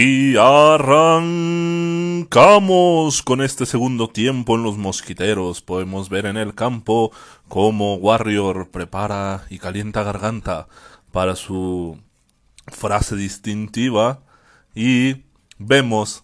[0.00, 0.92] Y arrancamos
[3.24, 5.60] con este segundo tiempo en los mosquiteros.
[5.60, 7.10] Podemos ver en el campo
[7.48, 10.68] cómo Warrior prepara y calienta garganta
[11.10, 11.98] para su
[12.68, 14.20] frase distintiva.
[14.72, 15.24] Y
[15.58, 16.22] vemos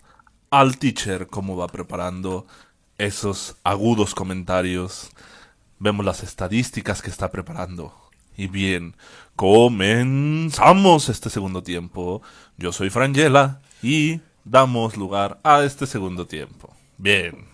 [0.51, 2.47] al teacher cómo va preparando
[2.97, 5.11] esos agudos comentarios.
[5.81, 7.93] Vemos las estadísticas que está preparando.
[8.37, 8.97] Y bien,
[9.37, 12.23] comenzamos este segundo tiempo.
[12.57, 16.75] Yo soy Frangela y damos lugar a este segundo tiempo.
[16.97, 17.53] Bien.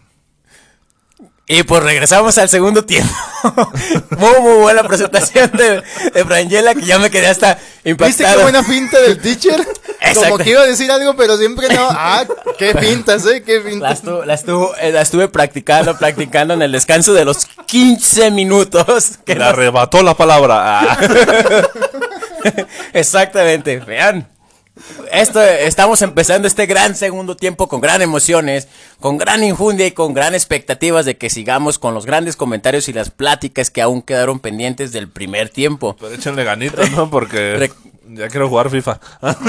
[1.47, 3.13] Y pues regresamos al segundo tiempo.
[4.17, 5.83] muy, muy buena presentación de,
[6.15, 8.07] de Frangela, que ya me quedé hasta impactado.
[8.07, 9.67] ¿Viste qué buena pinta del teacher?
[10.15, 11.89] Como que iba a decir algo, pero siempre no.
[11.91, 12.25] Ah,
[12.57, 13.43] qué pintas, ¿eh?
[13.43, 14.05] Qué La, pintas.
[14.05, 19.19] estu- la estuvo- eh, la estuve practicando, practicando en el descanso de los 15 minutos.
[19.27, 20.81] Que Le nos- arrebató la palabra.
[20.83, 20.99] Ah.
[22.93, 24.29] Exactamente, vean.
[25.13, 28.69] Esto, estamos empezando este gran segundo tiempo con gran emociones,
[29.01, 32.93] con gran injundia y con gran expectativas de que sigamos con los grandes comentarios y
[32.93, 35.97] las pláticas que aún quedaron pendientes del primer tiempo.
[35.99, 37.11] Pero échenle ganitas, ¿no?
[37.11, 37.73] Porque Re-
[38.15, 39.01] ya quiero jugar FIFA.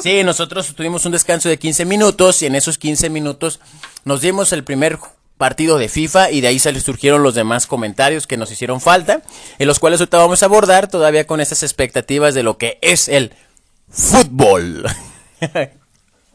[0.00, 3.58] Sí, nosotros tuvimos un descanso de 15 minutos y en esos 15 minutos
[4.04, 4.96] nos dimos el primer
[5.36, 9.22] partido de FIFA y de ahí se surgieron los demás comentarios que nos hicieron falta,
[9.58, 13.08] en los cuales ahorita vamos a abordar todavía con estas expectativas de lo que es
[13.08, 13.32] el
[13.90, 14.84] fútbol.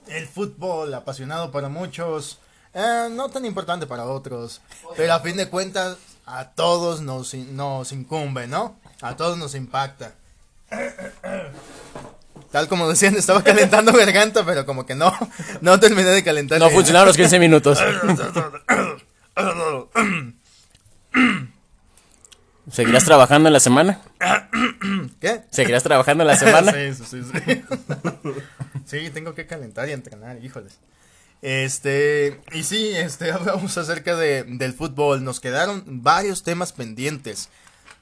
[0.08, 2.40] El fútbol, apasionado para muchos,
[2.74, 4.62] eh, no tan importante para otros.
[4.96, 8.78] Pero a fin de cuentas, a todos nos, nos incumbe, ¿no?
[9.02, 10.14] A todos nos impacta.
[12.52, 15.14] Tal como decían, estaba calentando garganta, pero como que no,
[15.62, 16.60] no terminé de calentar.
[16.60, 17.80] No funcionaron los 15 minutos.
[22.72, 24.02] ¿Seguirás trabajando en la semana?
[25.20, 25.42] ¿Qué?
[25.52, 26.72] ¿Seguirás trabajando en la semana?
[26.72, 27.64] sí, sí, sí, sí.
[28.86, 30.78] Sí, tengo que calentar y entrenar, híjoles.
[31.42, 35.24] Este, y sí, este, hablamos acerca de, del fútbol.
[35.24, 37.50] Nos quedaron varios temas pendientes.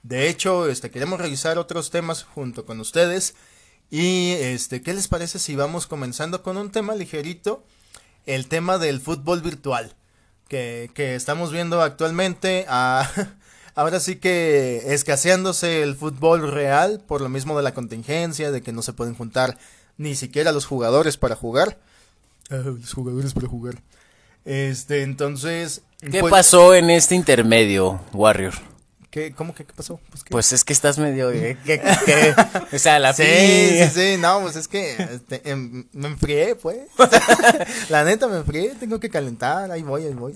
[0.03, 3.35] De hecho, este, queremos revisar otros temas junto con ustedes.
[3.89, 7.63] Y, este, ¿qué les parece si vamos comenzando con un tema ligerito?
[8.25, 9.95] El tema del fútbol virtual.
[10.47, 12.65] Que, que estamos viendo actualmente.
[12.67, 13.09] ah,
[13.75, 17.01] ahora sí que escaseándose el fútbol real.
[17.05, 19.57] Por lo mismo de la contingencia, de que no se pueden juntar
[19.97, 21.79] ni siquiera los jugadores para jugar.
[22.49, 23.75] Ah, los jugadores para jugar.
[24.45, 25.81] Este, entonces.
[25.99, 28.70] ¿Qué pues, pasó en este intermedio, Warrior?
[29.11, 29.99] ¿Qué, ¿Cómo que qué pasó?
[30.09, 30.29] Pues, ¿qué?
[30.31, 31.29] Pues es que estás medio...
[31.31, 32.33] eh, que- que-
[32.73, 36.79] o sea, la Sí, sí, sí, no, pues es que este, em, me enfrié, pues.
[37.89, 40.33] La neta me enfrié, tengo que calentar, ahí voy, ahí voy.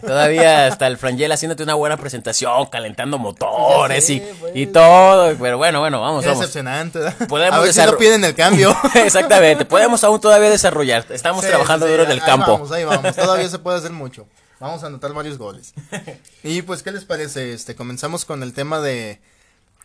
[0.00, 4.52] Todavía hasta el Frangel haciéndote una buena presentación, calentando motores y, pues.
[4.54, 5.34] y todo.
[5.38, 6.40] Pero bueno, bueno, vamos, Qué vamos.
[6.40, 6.98] decepcionante.
[7.28, 8.76] Podemos A ver si no piden el cambio.
[8.94, 11.06] Exactamente, podemos aún todavía desarrollar.
[11.10, 12.52] Estamos Sí, trabajando sí, duro en el ahí campo.
[12.52, 14.26] Vamos, ahí vamos, todavía se puede hacer mucho.
[14.60, 15.72] Vamos a anotar varios goles.
[16.42, 17.52] Y pues, ¿qué les parece?
[17.52, 19.20] Este, comenzamos con el tema de,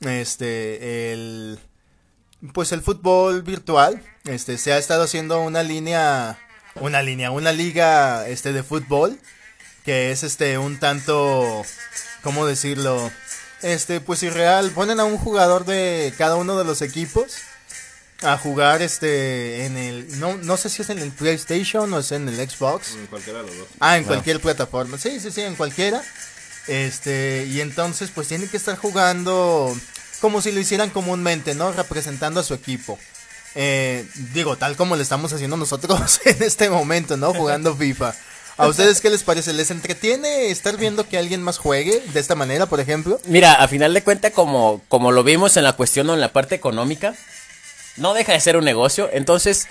[0.02, 1.60] este, el,
[2.54, 4.02] pues el fútbol virtual.
[4.26, 6.38] Este, se ha estado haciendo una línea,
[6.76, 9.18] una línea, una liga, este, de fútbol,
[9.86, 11.64] que es, este, un tanto,
[12.22, 13.12] ¿cómo decirlo?
[13.62, 14.72] Este, pues irreal.
[14.72, 17.38] Ponen a un jugador de cada uno de los equipos
[18.22, 22.12] a jugar este en el no no sé si es en el PlayStation o es
[22.12, 22.96] en el Xbox.
[23.10, 23.68] Cualquiera de los dos.
[23.80, 24.98] Ah, en cualquier plataforma.
[24.98, 26.02] Sí, sí, sí, en cualquiera.
[26.68, 29.76] Este, y entonces pues tienen que estar jugando
[30.22, 31.72] como si lo hicieran comúnmente, ¿no?
[31.72, 32.98] Representando a su equipo.
[33.54, 37.34] Eh, digo, tal como lo estamos haciendo nosotros en este momento, ¿no?
[37.34, 38.14] Jugando FIFA.
[38.58, 39.52] ¿A ustedes qué les parece?
[39.52, 43.20] ¿Les entretiene estar viendo que alguien más juegue de esta manera, por ejemplo?
[43.26, 46.32] Mira, a final de cuentas, como, como lo vimos en la cuestión o en la
[46.32, 47.16] parte económica,
[47.98, 49.10] no deja de ser un negocio.
[49.14, 49.68] Entonces,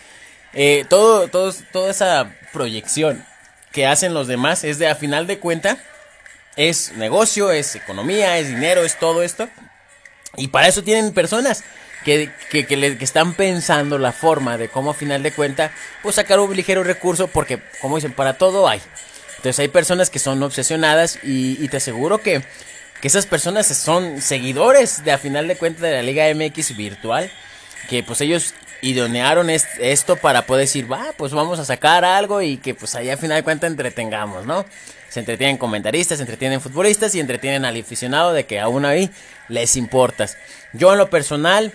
[0.52, 3.24] eh, todo, todo, toda esa proyección
[3.72, 5.78] que hacen los demás es de, a final de cuentas,
[6.56, 9.48] es negocio, es economía, es dinero, es todo esto.
[10.36, 11.64] Y para eso tienen personas
[12.04, 15.72] que, que, que, están pensando la forma de cómo a final de cuentas,
[16.02, 18.80] pues sacar un ligero recurso, porque como dicen, para todo hay.
[19.36, 22.42] Entonces hay personas que son obsesionadas y, y te aseguro que,
[23.00, 27.30] que esas personas son seguidores de a final de cuentas de la Liga MX virtual,
[27.88, 32.42] que pues ellos idonearon est- esto para poder decir, va, pues vamos a sacar algo
[32.42, 34.64] y que pues ahí a final de cuentas entretengamos, ¿no?
[35.08, 39.10] Se entretienen comentaristas, se entretienen futbolistas y entretienen al aficionado de que aún ahí
[39.48, 40.36] les importas.
[40.72, 41.72] Yo en lo personal,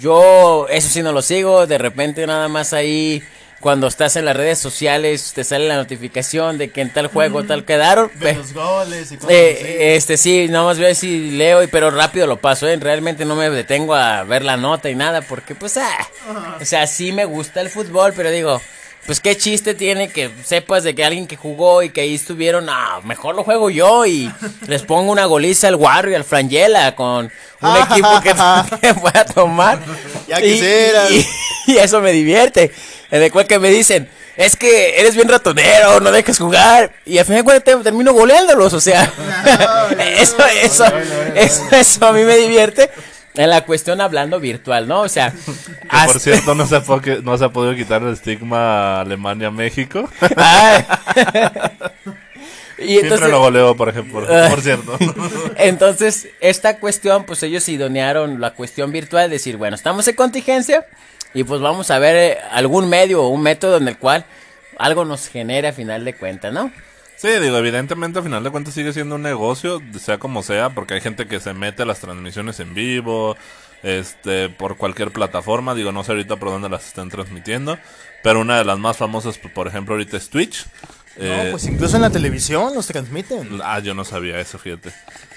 [0.00, 3.22] yo eso sí no lo sigo, de repente nada más ahí
[3.64, 7.44] cuando estás en las redes sociales te sale la notificación de que en tal juego
[7.44, 8.10] tal quedaron.
[8.16, 11.90] De los goles y cosas eh, este sí, nada más veo si leo, y- pero
[11.90, 12.76] rápido lo paso, ¿eh?
[12.76, 16.08] realmente no me detengo a ver la nota y nada, porque pues, ah,
[16.60, 18.60] o sea, sí me gusta el fútbol, pero digo,
[19.06, 22.68] pues qué chiste tiene que sepas de que alguien que jugó y que ahí estuvieron,
[22.68, 24.30] ah, mejor lo juego yo y
[24.68, 27.32] les pongo una goliza al Warrior y al Frangela con
[27.62, 28.34] un equipo que,
[28.82, 29.78] que pueda tomar.
[30.28, 31.26] Ya Y-.
[31.66, 32.70] Y, y eso me divierte,
[33.10, 36.92] en el cual que me dicen, es que eres bien ratonero, no dejas jugar.
[37.04, 39.12] Y al final de cuentas te- termino goleándolos, o sea.
[40.18, 40.84] eso, eso,
[41.34, 42.90] eso, eso a mí me divierte.
[43.36, 45.00] En la cuestión hablando virtual, ¿no?
[45.00, 45.54] O sea, Que, por
[45.90, 46.82] hasta- cierto, no se, ha
[47.22, 50.08] no se ha podido quitar el estigma Alemania-México.
[52.76, 54.26] Y Siempre entonces, lo goleo, por ejemplo.
[54.28, 54.48] Ah.
[54.50, 54.98] Por cierto.
[55.56, 60.84] entonces, esta cuestión, pues ellos idonearon la cuestión virtual, decir, bueno, estamos en contingencia
[61.34, 64.24] y pues vamos a ver eh, algún medio o un método en el cual
[64.78, 66.72] algo nos genere a final de cuentas, ¿no?
[67.16, 70.94] Sí, digo, evidentemente al final de cuentas sigue siendo un negocio, sea como sea, porque
[70.94, 73.36] hay gente que se mete a las transmisiones en vivo,
[73.82, 77.78] este, por cualquier plataforma, digo, no sé ahorita por dónde las están transmitiendo,
[78.22, 80.66] pero una de las más famosas, por ejemplo, ahorita es Twitch.
[81.16, 83.60] No, Eh, pues incluso en la televisión los transmiten.
[83.62, 84.90] Ah, yo no sabía eso, fíjate.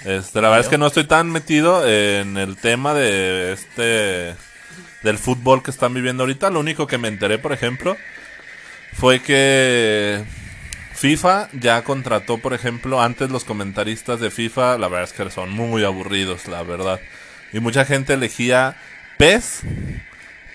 [0.04, 4.34] Este, la verdad es que no estoy tan metido en el tema de este
[5.02, 6.50] del fútbol que están viviendo ahorita.
[6.50, 7.96] Lo único que me enteré, por ejemplo,
[8.92, 10.22] fue que
[10.94, 15.50] FIFA ya contrató, por ejemplo, antes los comentaristas de FIFA, la verdad es que son
[15.50, 17.00] muy aburridos, la verdad.
[17.52, 18.76] Y mucha gente elegía
[19.16, 19.60] PES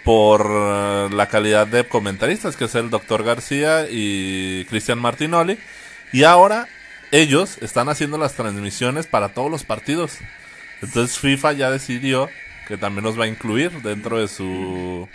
[0.04, 5.58] por eh, la calidad de comentaristas, que es el doctor García y Cristian Martinoli.
[6.12, 6.68] Y ahora
[7.12, 10.18] ellos están haciendo las transmisiones para todos los partidos.
[10.82, 12.30] Entonces FIFA ya decidió
[12.68, 15.08] que también los va a incluir dentro de su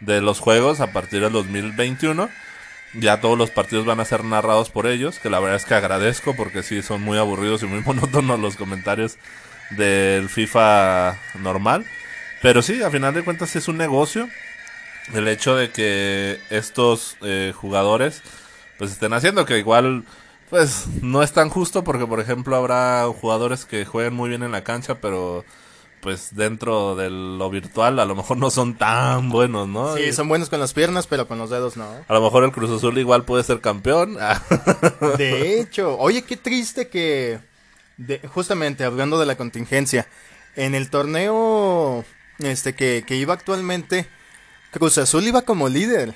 [0.00, 2.28] de los juegos a partir del 2021.
[2.94, 5.74] Ya todos los partidos van a ser narrados por ellos, que la verdad es que
[5.74, 9.16] agradezco porque sí son muy aburridos y muy monótonos los comentarios
[9.70, 11.84] del FIFA normal.
[12.42, 14.28] Pero sí, a final de cuentas es un negocio.
[15.12, 18.22] El hecho de que estos eh, jugadores
[18.78, 20.04] pues estén haciendo que igual
[20.50, 24.52] pues no es tan justo porque por ejemplo habrá jugadores que jueguen muy bien en
[24.52, 25.44] la cancha pero
[26.04, 29.96] pues dentro de lo virtual a lo mejor no son tan buenos, ¿no?
[29.96, 31.88] Sí, son buenos con las piernas, pero con los dedos no.
[32.06, 34.18] A lo mejor el Cruz Azul igual puede ser campeón.
[35.18, 37.40] De hecho, oye, qué triste que,
[37.96, 40.06] de- justamente hablando de la contingencia,
[40.56, 42.04] en el torneo
[42.38, 44.06] este que, que iba actualmente,
[44.70, 46.14] Cruz Azul iba como líder.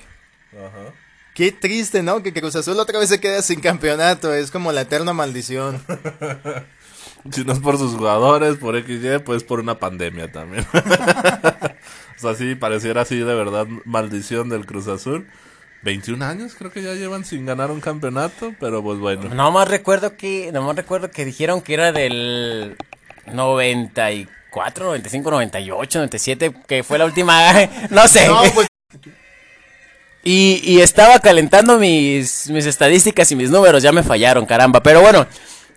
[1.33, 2.21] Qué triste, ¿no?
[2.21, 5.83] Que Cruz Azul otra vez se queda sin campeonato, es como la eterna maldición.
[7.31, 10.65] Si no es por sus jugadores, por XY, pues por una pandemia también.
[10.73, 15.27] o sea, sí, pareciera así de verdad maldición del Cruz Azul.
[15.81, 19.29] 21 años creo que ya llevan sin ganar un campeonato, pero pues bueno.
[19.33, 22.75] No más recuerdo que, no más recuerdo que dijeron que era del
[23.31, 27.53] 94, 95, 98, 97, que fue la última,
[27.89, 28.27] no sé.
[28.27, 28.67] No, pues
[30.23, 34.83] Y, y estaba calentando mis, mis estadísticas y mis números, ya me fallaron, caramba.
[34.83, 35.27] Pero bueno,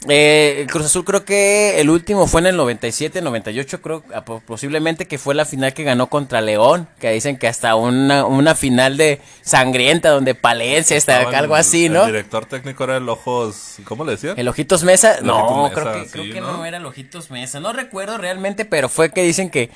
[0.09, 4.25] eh, el Cruz Azul creo que el último fue en el 97, 98, creo ah,
[4.25, 8.25] po- posiblemente que fue la final que ganó contra León, que dicen que hasta una,
[8.25, 12.07] una final de sangrienta donde Palencia, está algo el- así, El ¿no?
[12.07, 14.39] director técnico era el Ojos, ¿cómo le decían?
[14.39, 15.15] ¿El Ojitos Mesa?
[15.19, 16.53] El no, Ojitos Mesa, creo que, sí, creo que ¿no?
[16.59, 16.65] ¿no?
[16.67, 17.61] era el Ojitos Mesa.
[17.61, 19.71] No recuerdo realmente, pero fue que dicen que,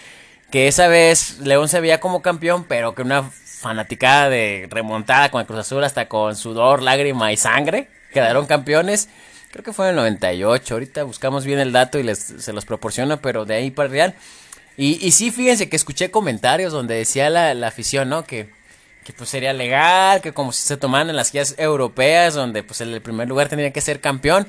[0.51, 5.41] que esa vez León se veía como campeón, pero que una fanaticada de remontada con
[5.41, 9.09] el Cruz Azul hasta con sudor, lágrima y sangre quedaron campeones.
[9.57, 10.75] Creo que fue en el 98.
[10.75, 14.15] Ahorita buscamos bien el dato y les, se los proporciono, pero de ahí para real.
[14.77, 18.27] Y, y sí, fíjense que escuché comentarios donde decía la, la afición, ¿no?
[18.27, 18.51] Que,
[19.03, 22.83] que pues sería legal, que como si se tomaran en las guías europeas, donde pues
[22.83, 24.47] el primer lugar tendría que ser campeón.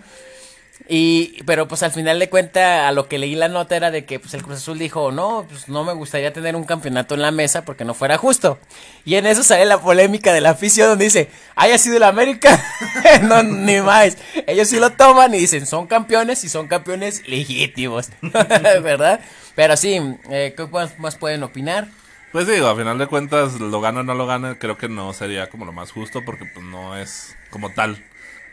[0.90, 4.06] Y, pero pues al final de cuenta, a lo que leí la nota era de
[4.06, 7.22] que pues el Cruz Azul dijo, no, pues no me gustaría tener un campeonato en
[7.22, 8.60] la mesa porque no fuera justo.
[9.04, 12.64] Y en eso sale la polémica de la afición donde dice, haya sido el América,
[13.24, 14.18] no, ni más.
[14.46, 19.20] Ellos sí lo toman y dicen, son campeones y son campeones legítimos, ¿verdad?
[19.56, 21.88] Pero sí, eh, ¿qué más, más pueden opinar?
[22.32, 25.12] Pues digo, a final de cuentas, lo gana o no lo gana, creo que no
[25.14, 28.04] sería como lo más justo porque pues no es como tal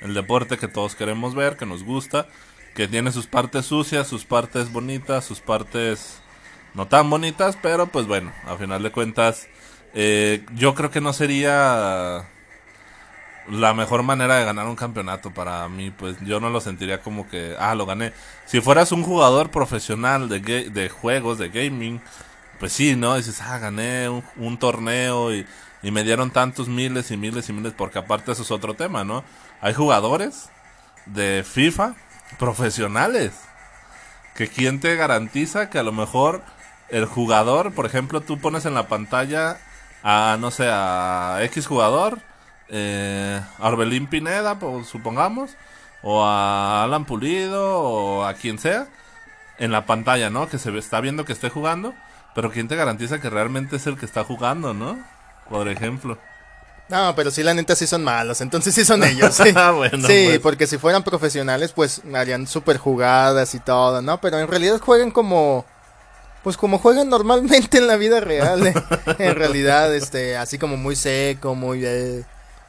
[0.04, 2.28] el deporte que todos queremos ver, que nos gusta,
[2.74, 6.20] que tiene sus partes sucias, sus partes bonitas, sus partes
[6.74, 9.48] no tan bonitas, pero pues bueno, a final de cuentas,
[9.94, 12.26] eh, yo creo que no sería
[13.48, 17.28] la mejor manera de ganar un campeonato para mí, pues yo no lo sentiría como
[17.28, 18.12] que, ah, lo gané.
[18.46, 22.00] Si fueras un jugador profesional de, de juegos, de gaming,
[22.58, 23.16] pues sí, ¿no?
[23.16, 25.46] Dices, ah, gané un, un torneo y,
[25.82, 29.04] y me dieron tantos miles y miles y miles, porque aparte eso es otro tema,
[29.04, 29.22] ¿no?
[29.64, 30.50] Hay jugadores
[31.06, 31.94] de FIFA
[32.38, 33.32] profesionales
[34.34, 36.42] que quién te garantiza que a lo mejor
[36.90, 39.56] el jugador, por ejemplo, tú pones en la pantalla
[40.02, 42.18] a, no sé, a X jugador,
[42.68, 45.56] eh, a Orbelín Pineda, pues, supongamos,
[46.02, 48.88] o a Alan Pulido, o a quien sea,
[49.58, 50.46] en la pantalla, ¿no?
[50.46, 51.94] Que se está viendo que esté jugando,
[52.34, 55.02] pero quién te garantiza que realmente es el que está jugando, ¿no?
[55.48, 56.18] Por ejemplo.
[56.88, 59.34] No, pero sí, la neta sí son malos, entonces sí son ellos.
[59.34, 60.38] Sí, Ah, bueno, Sí, pues.
[60.40, 64.20] porque si fueran profesionales, pues harían super jugadas y todo, ¿no?
[64.20, 65.64] Pero en realidad juegan como.
[66.42, 68.66] Pues como juegan normalmente en la vida real.
[68.66, 68.74] ¿eh?
[69.18, 71.80] en realidad, este, así como muy seco, muy.
[71.86, 72.22] eh,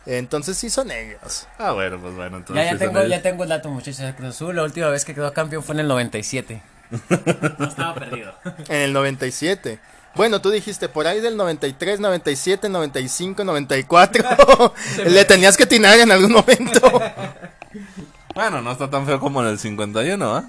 [0.05, 1.45] entonces sí son ellos.
[1.59, 2.63] Ah, bueno, pues bueno, entonces.
[2.63, 3.99] Ya, ya sí tengo, ya tengo el dato, muchachos.
[3.99, 6.61] El Cruz Azul, la última vez que quedó campeón fue en el 97.
[7.59, 8.33] No estaba perdido.
[8.69, 9.79] En el 97.
[10.15, 14.73] Bueno, tú dijiste por ahí del 93, 97, 95, 94.
[15.05, 16.79] Le tenías que atinar en algún momento.
[18.33, 20.43] Bueno, no está tan feo como en el 51, ¿ah?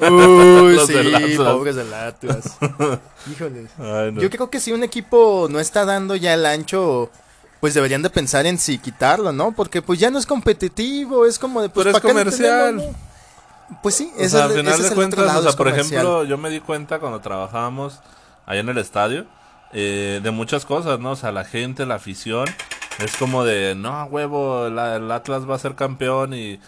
[0.00, 1.38] Uy, Los sí, del Atlas.
[1.38, 2.56] pobres del Atlas.
[3.32, 3.68] Híjoles.
[3.80, 4.20] Ay, no.
[4.20, 7.10] Yo creo que si un equipo no está dando ya el ancho,
[7.58, 9.50] pues deberían de pensar en si quitarlo, ¿no?
[9.50, 12.20] Porque pues ya no es competitivo, es como de pues Pero es ¿pa' qué lo
[12.20, 12.76] comercial.
[12.76, 13.76] no?
[13.82, 15.86] Pues sí, O sea, es- al final de el cuentas, o sea, por comercial.
[16.02, 17.98] ejemplo, yo me di cuenta cuando trabajábamos
[18.50, 19.26] allá en el estadio
[19.72, 21.12] eh, de muchas cosas, ¿no?
[21.12, 22.46] O sea, la gente, la afición,
[22.98, 26.60] es como de, no, huevo, la- el Atlas va a ser campeón y,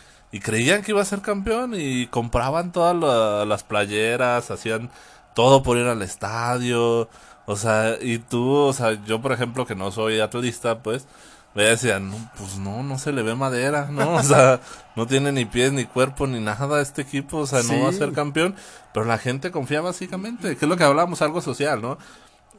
[0.42, 4.90] creían que iba a ser campeón y compraban todas la- las playeras, hacían
[5.34, 7.08] todo por ir al estadio,
[7.46, 11.06] o sea, y tú, o sea, yo por ejemplo que no soy atlista, pues,
[11.54, 14.14] me decían, no, pues no, no se le ve madera, ¿no?
[14.14, 14.61] O sea,
[14.97, 17.92] no tiene ni pies, ni cuerpo, ni nada este equipo, o sea, no va a
[17.92, 18.54] ser campeón,
[18.94, 21.99] pero la gente confía básicamente, que es lo que hablamos, algo social, ¿no?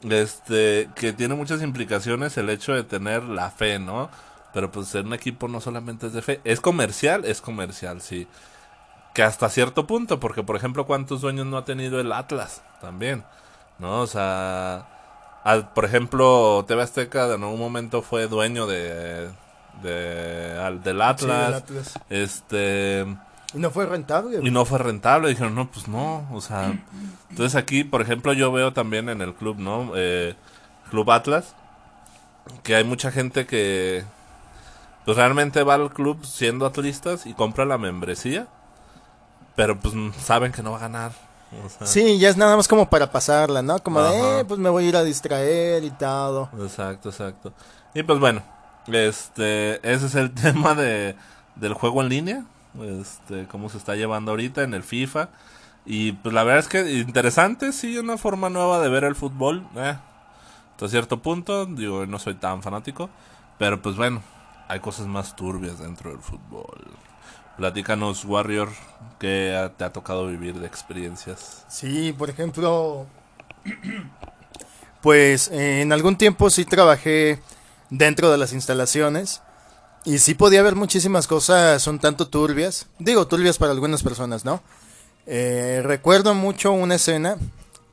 [0.04, 4.10] Este, que tiene muchas implicaciones el hecho de tener la fe, ¿no?
[4.54, 8.28] Pero pues ser un equipo no solamente es de fe, es comercial, es comercial, sí.
[9.16, 12.62] Que hasta cierto punto, porque por ejemplo, ¿cuántos dueños no ha tenido el Atlas?
[12.82, 13.24] También,
[13.80, 14.02] ¿no?
[14.02, 14.93] O sea,
[15.44, 19.30] al- por ejemplo, TV Azteca en algún momento fue dueño de,
[19.82, 21.64] de al- del Sí, Atlas,
[22.10, 23.06] este,
[23.54, 24.40] Y no fue rentable.
[24.42, 25.30] y no fue rentable.
[25.30, 26.74] Dijeron, no, pues no, o sea.
[27.30, 29.92] Entonces aquí, por ejemplo, yo veo también en el club, ¿no?
[29.96, 30.36] Eh,
[30.90, 31.56] club Atlas,
[32.64, 34.04] que hay mucha gente que,
[35.06, 38.48] pues realmente va al club siendo atlistas y compra la membresía,
[39.56, 41.12] pero pues saben que no va a ganar.
[41.66, 43.80] O sea, Sí, ya es nada más como para pasarla, ¿no?
[43.80, 46.50] Como de, eh, pues me voy a ir a distraer y todo.
[46.60, 47.54] Exacto, exacto.
[47.94, 48.42] Y pues bueno,
[48.88, 51.16] este, ese es el tema de,
[51.56, 52.46] del juego en línea,
[52.82, 55.30] este, cómo se está llevando ahorita en el FIFA.
[55.86, 59.68] Y pues la verdad es que interesante, sí, una forma nueva de ver el fútbol,
[59.76, 59.98] eh,
[60.72, 63.10] hasta cierto punto, digo, no soy tan fanático,
[63.58, 64.22] pero pues bueno,
[64.68, 66.88] hay cosas más turbias dentro del fútbol.
[67.58, 68.70] Platícanos, Warrior,
[69.20, 71.66] que te ha tocado vivir de experiencias.
[71.70, 73.06] Sí, por ejemplo,
[75.02, 77.40] pues eh, en algún tiempo sí trabajé
[77.92, 79.42] dentro de las instalaciones
[80.04, 82.88] y sí podía ver muchísimas cosas un tanto turbias.
[82.98, 84.64] Digo, turbias para algunas personas, ¿no?
[85.28, 87.38] Eh, recuerdo mucho una escena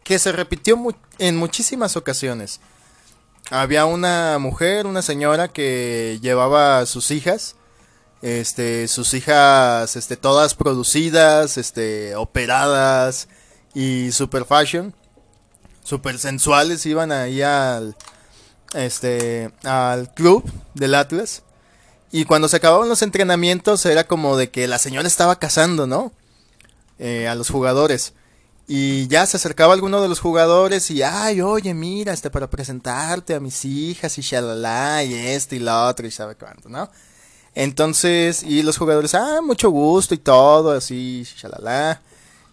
[0.03, 0.79] que se repitió
[1.19, 2.61] en muchísimas ocasiones.
[3.51, 7.57] Había una mujer, una señora que llevaba a sus hijas
[8.23, 13.29] este sus hijas este todas producidas este operadas
[13.75, 14.95] y super fashion
[15.83, 17.97] super sensuales iban ahí al
[18.75, 21.43] este al club del Atlas.
[22.13, 26.13] Y cuando se acababan los entrenamientos era como de que la señora estaba cazando no
[26.99, 28.13] Eh, a los jugadores.
[28.69, 33.35] Y ya se acercaba alguno de los jugadores y ay oye mira este para presentarte
[33.35, 36.91] a mis hijas y shalala y esto y lo otro y sabe cuánto no
[37.55, 42.01] entonces, y los jugadores, ah, mucho gusto y todo, así, shalala.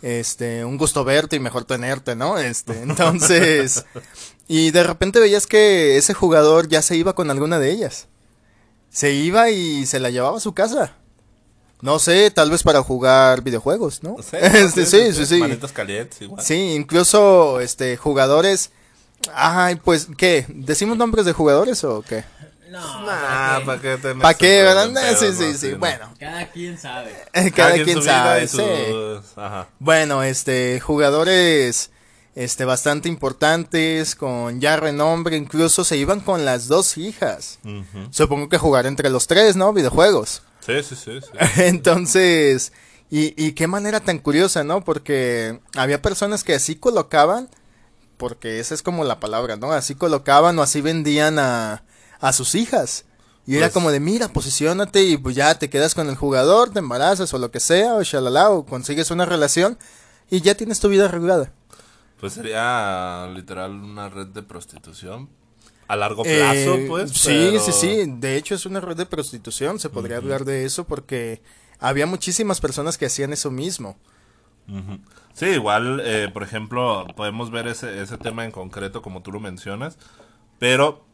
[0.01, 2.38] Este, un gusto verte y mejor tenerte, ¿no?
[2.38, 3.86] Este, entonces,
[4.48, 8.08] y de repente veías que ese jugador ya se iba con alguna de ellas.
[8.89, 10.96] Se iba y se la llevaba a su casa.
[11.82, 14.16] No sé, tal vez para jugar videojuegos, ¿no?
[14.32, 15.38] Este, sí, sí, sí.
[15.39, 16.44] Manitas calientes, igual.
[16.44, 18.72] Sí, incluso, este, jugadores.
[19.34, 20.46] Ay, pues, ¿qué?
[20.50, 22.24] ¿Decimos nombres de jugadores o qué?
[22.70, 23.98] No, Nah, ¿para ¿para qué?
[24.02, 24.92] qué ¿Para qué, en verdad?
[24.94, 25.34] pedos, sí, no?
[25.52, 25.78] sí, sí, no.
[25.80, 26.14] bueno.
[26.20, 27.16] Cada quien sabe.
[27.56, 28.58] Cada, quien sabe, sí.
[28.58, 29.68] sus- Ajá.
[29.80, 31.92] Bueno, este, jugadores,
[32.36, 37.60] este, bastante importantes, con ya renombre, incluso se iban con las dos hijas.
[38.12, 39.72] Supongo que jugar entre los tres, ¿no?
[39.74, 40.44] Videojuegos.
[40.66, 41.20] Sí, sí, sí.
[41.22, 41.30] sí.
[41.64, 42.74] Entonces,
[43.10, 44.84] y, y qué manera tan curiosa, ¿no?
[44.84, 47.50] Porque había personas que así colocaban,
[48.18, 49.72] porque esa es como la palabra, ¿no?
[49.72, 51.84] Así colocaban o así vendían a,
[52.20, 53.06] a sus hijas.
[53.46, 56.70] Y era Pues- como de, mira, posiciónate y pues ya te quedas con el jugador,
[56.72, 59.78] te embarazas o lo que sea, o shalala, o consigues una relación
[60.30, 61.54] y ya tienes tu vida arreglada.
[62.20, 65.30] Pues sería literal una red de prostitución.
[65.88, 66.34] A largo plazo,
[66.76, 67.12] Eh, pues.
[67.12, 68.04] sí, pero- sí, sí.
[68.18, 69.80] De hecho, es una red de prostitución.
[69.80, 71.42] Se podría hablar de eso porque
[71.80, 73.98] había muchísimas personas que hacían eso mismo.
[75.34, 79.40] Sí, igual, eh, por ejemplo, podemos ver ese, ese tema en concreto como tú lo
[79.40, 79.98] mencionas,
[80.60, 81.06] pero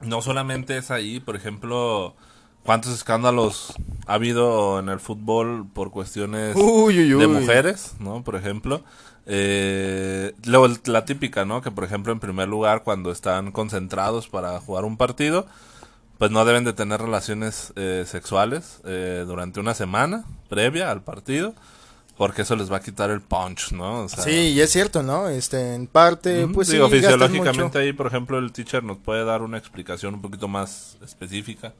[0.00, 2.14] no solamente es ahí, por ejemplo,
[2.64, 3.74] cuántos escándalos
[4.06, 8.22] ha habido en el fútbol por cuestiones Uy, uy, de mujeres, ¿no?
[8.22, 8.82] Por ejemplo.
[9.26, 10.34] Eh,
[10.86, 11.62] la típica, ¿no?
[11.62, 15.46] Que por ejemplo, en primer lugar, cuando están concentrados para jugar un partido,
[16.18, 21.54] pues no deben de tener relaciones eh, sexuales eh, durante una semana previa al partido,
[22.20, 24.02] porque eso les va a quitar el punch, ¿no?
[24.04, 25.30] O sea, Sí, y es cierto, ¿no?
[25.30, 27.78] Este, en parte, ujú, pues digo, sí, fisiológicamente mucho.
[27.78, 31.72] ahí, por ejemplo, el teacher nos puede dar una explicación un poquito más específica.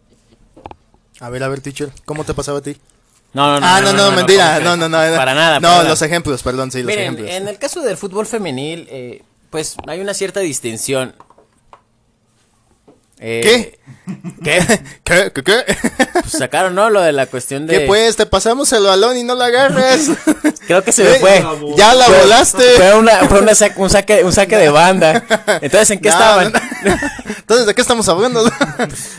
[1.21, 2.75] A ver, a ver, teacher, ¿cómo te pasaba a ti?
[3.35, 3.67] No, no, no.
[3.67, 4.91] ah, no, no, mentira, ¿cómo no, crees?
[4.91, 5.17] no, no.
[5.19, 5.61] Para nada.
[5.61, 5.89] No, para nada.
[5.91, 7.31] los ejemplos, perdón, sí, los Miren, ejemplos.
[7.33, 11.15] en el caso del fútbol femenil, eh, pues hay una cierta distinción.
[13.19, 13.80] Eh, ¿Qué?
[14.43, 14.61] ¿Qué?
[15.05, 15.33] ¿Qué?
[15.35, 15.43] ¿Qué?
[15.43, 15.65] ¿Qué?
[16.13, 16.91] Pues sacaron, ¿no?
[16.91, 17.79] Lo de la cuestión de...
[17.81, 18.17] ¿Qué pues?
[18.17, 20.09] Te pasamos el balón y no la agarras.
[20.67, 21.45] Creo que se me fue.
[21.77, 22.63] ya la Fue- volaste.
[22.77, 25.25] Fue, una, fue una un, saque, un saque de banda.
[25.63, 26.53] Entonces, ¿en qué No, estaban?
[26.53, 26.61] no,
[26.91, 26.99] no.
[27.39, 28.45] Entonces, ¿de qué estamos hablando?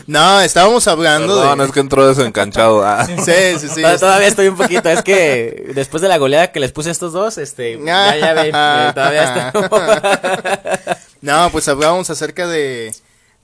[0.06, 1.64] no, estábamos hablando Perdón, de...
[1.66, 2.82] es que entró desencanchado.
[2.86, 3.06] Ah.
[3.06, 3.82] Sí, sí, sí.
[3.82, 6.92] Tod- Todavía estoy un poquito, es que después de la goleada que les puse a
[6.92, 10.98] estos dos, este, ya, ya ven, eh, todavía está.
[11.22, 12.92] No, pues hablábamos acerca de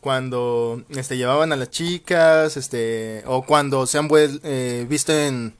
[0.00, 5.54] cuando este llevaban a las chicas, este, o cuando se han eh, visto en,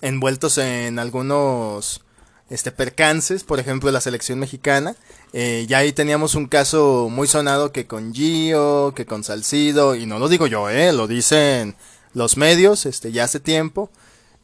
[0.00, 2.02] envueltos en algunos
[2.50, 4.94] este percances, por ejemplo la selección mexicana.
[5.32, 10.04] Eh, ya ahí teníamos un caso muy sonado que con Gio, que con Salcido, y
[10.06, 11.76] no lo digo yo, eh, lo dicen
[12.12, 13.90] los medios, este, ya hace tiempo.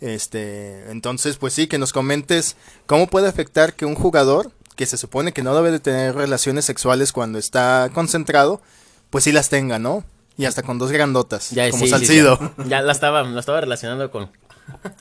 [0.00, 4.97] Este, entonces, pues sí, que nos comentes cómo puede afectar que un jugador que se
[4.97, 8.62] supone que no debe de tener relaciones sexuales cuando está concentrado,
[9.10, 10.04] pues sí las tenga, ¿no?
[10.36, 12.37] Y hasta con dos grandotas, Ya, como sí, Salcido.
[12.38, 12.68] sí.
[12.68, 14.30] Ya la estaba, la estaba relacionando con,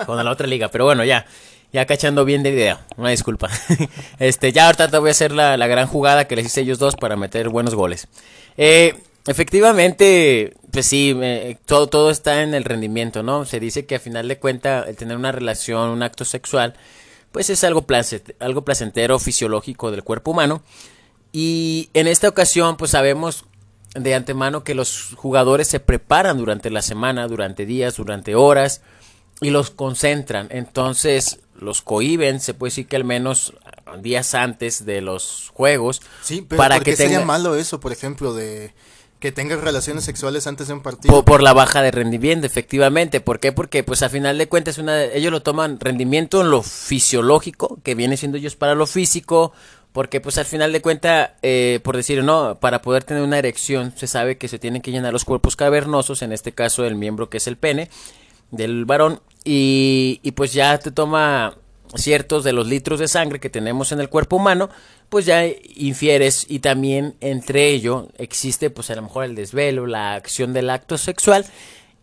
[0.05, 1.25] con la otra liga, pero bueno, ya,
[1.71, 3.49] ya cachando bien de idea, una disculpa.
[4.19, 6.79] Este, ya ahorita te voy a hacer la, la gran jugada que les hice ellos
[6.79, 8.07] dos para meter buenos goles.
[8.57, 8.95] Eh,
[9.27, 13.45] efectivamente, pues sí, eh, todo, todo está en el rendimiento, ¿no?
[13.45, 16.73] Se dice que a final de cuentas el tener una relación, un acto sexual,
[17.31, 20.61] pues es algo, placent- algo placentero fisiológico del cuerpo humano.
[21.33, 23.45] Y en esta ocasión, pues sabemos
[23.99, 28.81] de antemano que los jugadores se preparan durante la semana, durante días, durante horas,
[29.41, 30.47] y los concentran.
[30.51, 33.53] Entonces, los cohiben, se puede decir que al menos
[34.01, 36.01] días antes de los juegos.
[36.21, 38.73] Sí, pero para ¿por que sería malo eso, por ejemplo, de
[39.19, 41.13] que tengas relaciones sexuales antes de un partido?
[41.13, 43.21] Por, por la baja de rendimiento, efectivamente.
[43.21, 43.51] ¿Por qué?
[43.51, 47.95] Porque, pues, a final de cuentas, una, ellos lo toman rendimiento en lo fisiológico, que
[47.95, 49.53] viene siendo ellos para lo físico.
[49.97, 53.93] Porque, pues, al final de cuentas, eh, por decir, no, para poder tener una erección,
[53.95, 57.31] se sabe que se tienen que llenar los cuerpos cavernosos, en este caso, el miembro
[57.31, 57.89] que es el pene
[58.51, 59.21] del varón.
[59.43, 61.57] Y, y pues ya te toma
[61.95, 64.69] ciertos de los litros de sangre que tenemos en el cuerpo humano,
[65.09, 70.13] pues ya infieres y también entre ello existe pues a lo mejor el desvelo, la
[70.13, 71.43] acción del acto sexual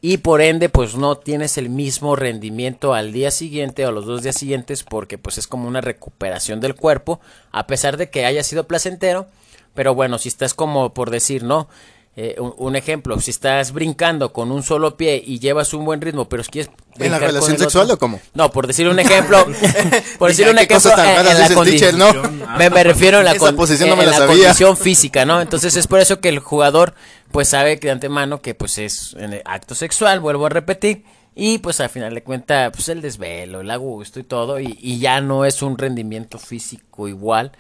[0.07, 4.23] y por ende pues no tienes el mismo rendimiento al día siguiente o los dos
[4.23, 7.21] días siguientes porque pues es como una recuperación del cuerpo
[7.53, 9.29] a pesar de que haya sido placentero,
[9.73, 11.69] pero bueno, si estás como por decir, ¿no?
[12.17, 16.01] Eh, un, un ejemplo, si estás brincando con un solo pie y llevas un buen
[16.01, 18.21] ritmo, pero si quieres ¿En la relación el sexual otro- o cómo?
[18.35, 19.45] No, por decir un ejemplo,
[20.19, 22.13] por decir un ¿qué ejemplo tan en, la dice el condi- teacher, no?
[22.57, 25.41] me, me refiero en la, con- posición no en me la la condición física, ¿no?
[25.41, 26.95] Entonces es por eso que el jugador
[27.33, 31.03] pues sabe que de antemano que pues es en el acto sexual, vuelvo a repetir,
[31.35, 34.79] y pues al final de cuentas pues el desvelo, el a gusto y todo, y,
[34.81, 37.51] y ya no es un rendimiento físico igual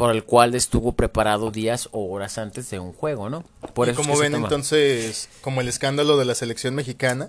[0.00, 3.44] por el cual estuvo preparado días o horas antes de un juego, ¿no?
[3.74, 7.28] Por y eso es como ven entonces, como el escándalo de la selección mexicana,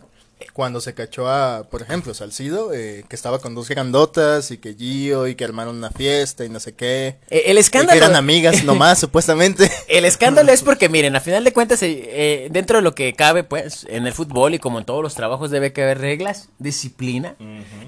[0.54, 4.74] cuando se cachó a, por ejemplo, Salcido, eh, que estaba con dos grandotas y que
[4.74, 7.18] Gio y que armaron una fiesta y no sé qué.
[7.30, 9.72] Eh, el Y escándalo que eran amigas nomás, supuestamente.
[9.88, 13.14] El escándalo es porque, miren, a final de cuentas, eh, eh, dentro de lo que
[13.14, 16.50] cabe, pues, en el fútbol y como en todos los trabajos debe que haber reglas,
[16.60, 17.36] disciplina.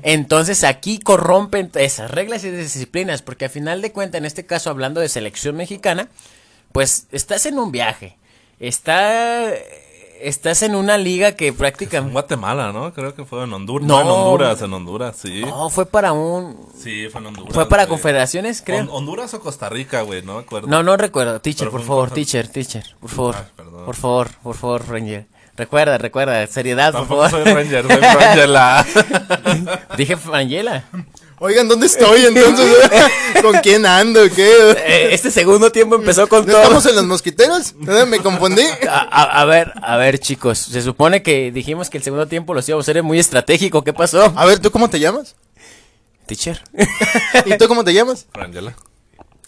[0.01, 4.69] Entonces aquí corrompen esas reglas y disciplinas, porque a final de cuentas, en este caso
[4.69, 6.09] hablando de selección mexicana,
[6.71, 8.17] pues estás en un viaje,
[8.59, 9.53] está,
[10.23, 12.13] estás en una liga que En prácticamente...
[12.13, 12.93] Guatemala, ¿no?
[12.93, 13.87] Creo que fue en Honduras.
[13.87, 13.95] No.
[13.95, 15.41] No, en Honduras, en Honduras, sí.
[15.41, 16.57] No, fue para un...
[16.77, 17.53] Sí, fue en Honduras.
[17.53, 17.89] Fue para güey.
[17.89, 18.79] confederaciones, creo.
[18.83, 20.21] Hon- ¿Honduras o Costa Rica, güey?
[20.21, 20.67] No me acuerdo.
[20.67, 21.39] No, no recuerdo.
[21.41, 23.35] Teacher, Pero por favor, teacher, teacher, por favor.
[23.55, 23.85] Perdón.
[23.85, 25.25] Por favor, por favor, Ranger.
[25.55, 27.57] Recuerda, recuerda, seriedad, Tampoco por soy favor.
[27.59, 28.85] Ranger, soy Rangela.
[29.97, 30.83] Dije Frangela.
[31.39, 32.67] Oigan, ¿dónde estoy entonces?
[33.41, 34.21] ¿Con quién ando?
[34.33, 34.49] ¿Qué?
[34.85, 36.61] Eh, este segundo tiempo empezó con ¿No todo.
[36.61, 37.73] estamos en los mosquiteros?
[37.75, 38.61] ¿Me confundí?
[38.89, 40.57] A, a- a ver, a ver, chicos.
[40.59, 43.83] Se supone que dijimos que el segundo tiempo los íbamos a hacer muy estratégico.
[43.83, 44.31] ¿Qué pasó?
[44.35, 45.35] A ver, ¿tú cómo te llamas?
[46.27, 46.61] Teacher.
[47.45, 48.27] ¿Y tú cómo te llamas?
[48.33, 48.75] Rangela.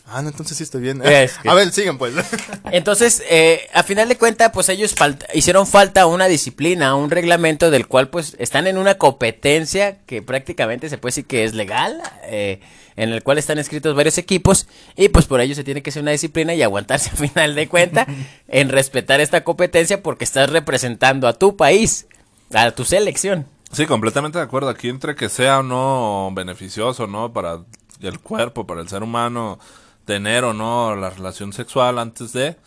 [0.07, 1.01] Ah, no, entonces sí estoy bien.
[1.03, 2.13] Es que- A ver, sigan pues.
[2.71, 7.71] Entonces, eh, a final de cuentas, pues ellos falta- hicieron falta una disciplina, un reglamento
[7.71, 12.01] del cual pues están en una competencia que prácticamente se puede decir que es legal,
[12.25, 12.59] eh,
[12.97, 16.01] en el cual están escritos varios equipos y pues por ello se tiene que hacer
[16.01, 18.05] una disciplina y aguantarse a final de cuenta
[18.47, 22.07] en respetar esta competencia porque estás representando a tu país,
[22.53, 23.47] a tu selección.
[23.71, 24.69] Sí, completamente de acuerdo.
[24.69, 27.33] Aquí entre que sea o no beneficioso, ¿no?
[27.33, 27.59] Para
[28.01, 29.59] el cuerpo, para el ser humano,
[30.05, 32.57] tener o no la relación sexual antes de,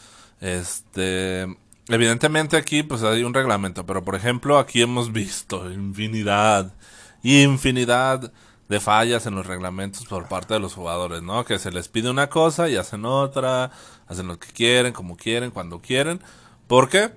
[0.41, 1.47] este,
[1.89, 6.75] evidentemente aquí pues hay un reglamento, pero por ejemplo aquí hemos visto infinidad,
[7.23, 8.33] infinidad
[8.69, 11.45] de fallas en los reglamentos por parte de los jugadores, ¿no?
[11.45, 13.71] Que se les pide una cosa y hacen otra,
[14.07, 16.21] hacen lo que quieren, como quieren, cuando quieren.
[16.67, 17.11] ¿Por qué?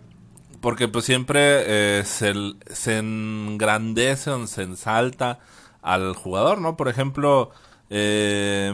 [0.62, 1.40] Porque pues siempre
[2.00, 2.34] eh, se,
[2.72, 5.40] se engrandece o se ensalta
[5.82, 6.78] al jugador, ¿no?
[6.78, 7.52] Por ejemplo,
[7.90, 8.74] eh,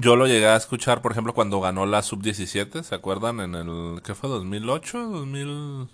[0.00, 3.40] yo lo llegué a escuchar, por ejemplo, cuando ganó la sub-17, ¿se acuerdan?
[3.40, 4.28] En el, ¿qué fue?
[4.30, 5.88] ¿2008?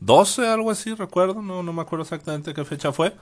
[0.00, 0.46] ¿2012?
[0.46, 3.14] Algo así, recuerdo, no, no me acuerdo exactamente qué fecha fue.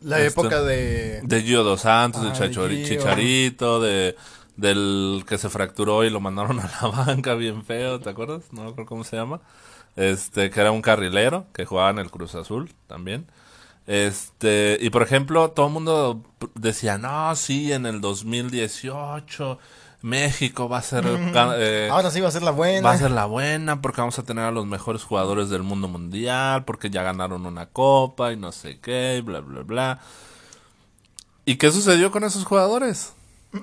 [0.00, 1.20] La Este- época de...
[1.22, 2.98] De Gio Dos Santos, de Chachori- Gio.
[2.98, 4.16] Chicharito, de
[4.56, 8.44] del que se fracturó y lo mandaron a la banca bien feo, ¿te acuerdas?
[8.52, 9.40] No me acuerdo cómo se llama.
[9.96, 13.26] Este, que era un carrilero que jugaba en el Cruz Azul también.
[13.86, 16.22] Este, y por ejemplo, todo el mundo
[16.54, 19.58] decía, "No, sí, en el 2018
[20.04, 22.86] México va a ser eh, Ahora sí va a ser la buena.
[22.86, 25.88] Va a ser la buena porque vamos a tener a los mejores jugadores del mundo
[25.88, 30.00] mundial, porque ya ganaron una copa y no sé qué, y bla, bla, bla.
[31.46, 33.14] ¿Y qué sucedió con esos jugadores?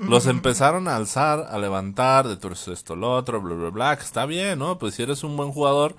[0.07, 4.03] Los empezaron a alzar, a levantar, de eres esto, lo otro, bla, bla, bla, que
[4.03, 4.79] está bien, ¿no?
[4.79, 5.95] Pues si eres un buen jugador,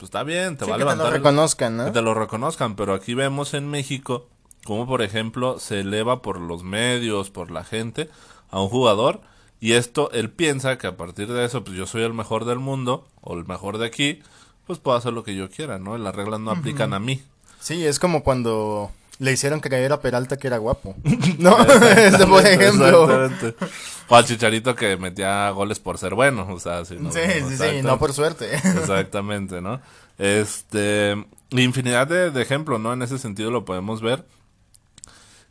[0.00, 1.12] pues está bien, te Sí, va a que te lo levantar.
[1.12, 1.84] reconozcan, ¿no?
[1.84, 4.26] que te lo reconozcan, pero aquí vemos en México
[4.64, 8.08] como por ejemplo se eleva por los medios, por la gente
[8.50, 9.20] a un jugador
[9.60, 12.58] y esto él piensa que a partir de eso pues yo soy el mejor del
[12.58, 14.20] mundo o el mejor de aquí,
[14.66, 15.96] pues puedo hacer lo que yo quiera, ¿no?
[15.98, 17.22] Las reglas no aplican a mí.
[17.60, 20.94] Sí, es como cuando le hicieron creer a Peralta que era guapo.
[21.38, 21.56] No,
[21.96, 23.04] este, por ejemplo.
[23.04, 23.66] Exactamente.
[24.10, 27.48] O al Chicharito que metía goles por ser bueno, o sea, sí, no, Sí, no,
[27.48, 28.54] sí, sí, no por suerte.
[28.54, 29.80] Exactamente, ¿no?
[30.18, 32.92] Este, infinidad de, de ejemplos, ¿no?
[32.92, 34.26] En ese sentido lo podemos ver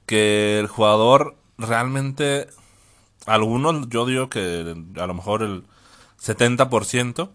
[0.10, 2.48] que el jugador realmente,
[3.28, 5.66] algunos yo digo que a lo mejor el
[6.20, 7.30] 70%,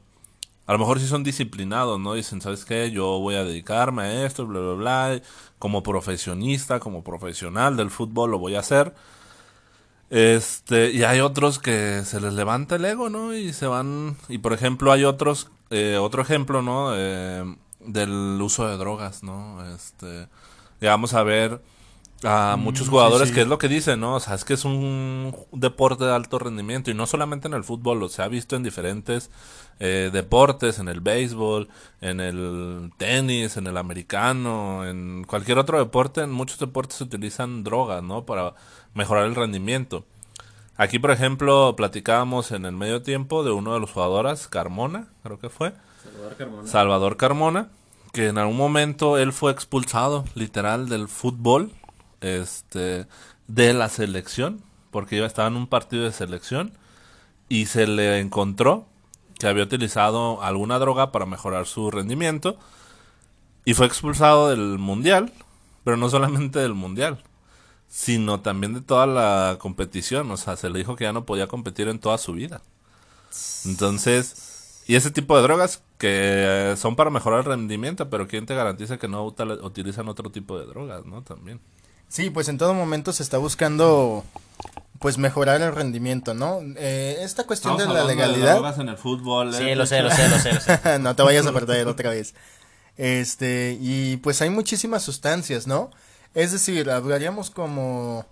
[0.66, 2.14] a lo mejor sí son disciplinados, ¿no?
[2.14, 2.90] Dicen, ¿sabes qué?
[2.90, 5.22] Yo voy a dedicarme a esto, bla, bla, bla,
[5.60, 8.92] como profesionista, como profesional del fútbol lo voy a hacer.
[10.10, 13.34] Este, y hay otros que se les levanta el ego, ¿no?
[13.34, 16.92] Y se van, y por ejemplo hay otros, eh, otro ejemplo, ¿no?
[16.94, 17.44] Eh,
[17.80, 19.64] del uso de drogas, ¿no?
[19.74, 20.28] Este,
[20.80, 21.60] llegamos a ver
[22.24, 23.34] a muchos jugadores sí.
[23.34, 24.16] que es lo que dicen, ¿no?
[24.16, 27.64] O sea, es que es un deporte de alto rendimiento y no solamente en el
[27.64, 29.30] fútbol, lo se ha visto en diferentes
[29.80, 31.68] eh, deportes, en el béisbol,
[32.00, 37.64] en el tenis, en el americano, en cualquier otro deporte, en muchos deportes se utilizan
[37.64, 38.24] drogas, ¿no?
[38.24, 38.54] Para
[38.94, 40.04] mejorar el rendimiento.
[40.76, 45.38] Aquí, por ejemplo, platicábamos en el medio tiempo de uno de los jugadoras, Carmona, creo
[45.38, 45.72] que fue.
[46.64, 47.68] Salvador Carmona,
[48.12, 51.70] que en algún momento él fue expulsado, literal, del fútbol,
[52.20, 53.06] este,
[53.48, 56.72] de la selección, porque iba estaba en un partido de selección
[57.48, 58.86] y se le encontró
[59.38, 62.58] que había utilizado alguna droga para mejorar su rendimiento
[63.64, 65.32] y fue expulsado del mundial,
[65.84, 67.22] pero no solamente del mundial,
[67.88, 71.46] sino también de toda la competición, o sea, se le dijo que ya no podía
[71.48, 72.62] competir en toda su vida.
[73.64, 78.54] Entonces, y ese tipo de drogas que son para mejorar el rendimiento, pero ¿quién te
[78.54, 81.22] garantiza que no util- utilizan otro tipo de drogas, no?
[81.22, 81.60] También.
[82.08, 84.24] Sí, pues en todo momento se está buscando
[85.04, 86.60] pues mejorar el rendimiento, ¿no?
[86.76, 88.80] Eh, esta cuestión de la legalidad...
[88.80, 89.52] en el fútbol.
[89.52, 90.98] Sí, lo sé, lo sé, lo sé, lo sé.
[90.98, 92.34] no te vayas a perder otra vez.
[92.96, 95.90] Este, y pues hay muchísimas sustancias, ¿no?
[96.32, 98.24] Es decir, hablaríamos como,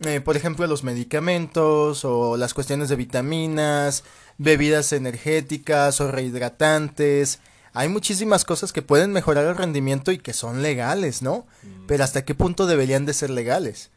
[0.00, 4.04] eh, por ejemplo, los medicamentos o las cuestiones de vitaminas,
[4.38, 7.40] bebidas energéticas o rehidratantes.
[7.76, 11.46] Hay muchísimas cosas que pueden mejorar el rendimiento y que son legales, ¿no?
[11.86, 13.90] Pero hasta qué punto deberían de ser legales.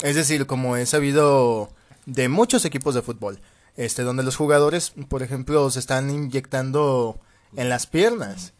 [0.00, 1.68] Es decir, como he sabido
[2.06, 3.38] de muchos equipos de fútbol,
[3.76, 7.20] este, donde los jugadores, por ejemplo, se están inyectando
[7.56, 8.54] en las piernas,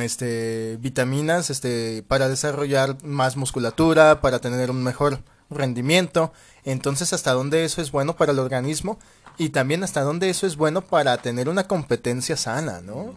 [0.00, 6.32] este, vitaminas, este, para desarrollar más musculatura, para tener un mejor rendimiento.
[6.64, 8.98] Entonces, hasta dónde eso es bueno para el organismo
[9.36, 13.14] y también hasta dónde eso es bueno para tener una competencia sana, ¿no?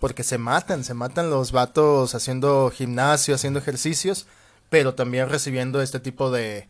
[0.00, 4.26] Porque se matan, se matan los vatos haciendo gimnasio, haciendo ejercicios,
[4.68, 6.68] pero también recibiendo este tipo de,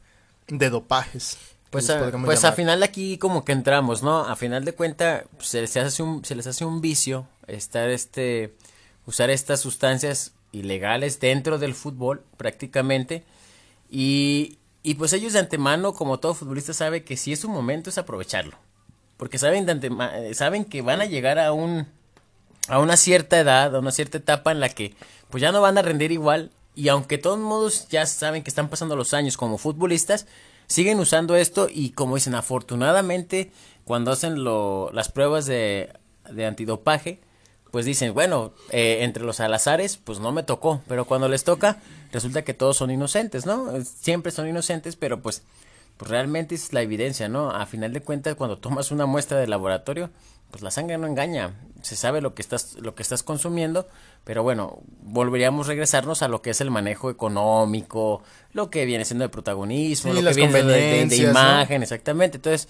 [0.48, 1.38] de dopajes.
[1.70, 4.24] Pues, a, pues a final aquí como que entramos, ¿no?
[4.24, 8.56] A final de cuenta se les hace un, se les hace un vicio estar este,
[9.06, 13.24] usar estas sustancias ilegales dentro del fútbol prácticamente
[13.88, 17.90] y, y pues ellos de antemano, como todo futbolista sabe que si es un momento
[17.90, 18.56] es aprovecharlo.
[19.16, 21.86] Porque saben, de antemano, saben que van a llegar a un
[22.70, 24.94] a una cierta edad, a una cierta etapa en la que
[25.28, 28.68] pues ya no van a rendir igual y aunque todos modos ya saben que están
[28.68, 30.26] pasando los años como futbolistas,
[30.68, 33.50] siguen usando esto y como dicen, afortunadamente
[33.84, 35.92] cuando hacen lo, las pruebas de,
[36.30, 37.20] de antidopaje,
[37.72, 41.78] pues dicen, bueno, eh, entre los alazares, pues no me tocó, pero cuando les toca,
[42.12, 43.72] resulta que todos son inocentes, ¿no?
[43.84, 45.42] Siempre son inocentes, pero pues,
[45.96, 47.50] pues realmente es la evidencia, ¿no?
[47.50, 50.10] A final de cuentas, cuando tomas una muestra de laboratorio,
[50.50, 53.88] pues la sangre no engaña, se sabe lo que estás, lo que estás consumiendo,
[54.24, 59.04] pero bueno, volveríamos a regresarnos a lo que es el manejo económico, lo que viene
[59.04, 62.38] siendo de protagonismo, lo que viene de, de, imagen, exactamente.
[62.38, 62.68] Entonces,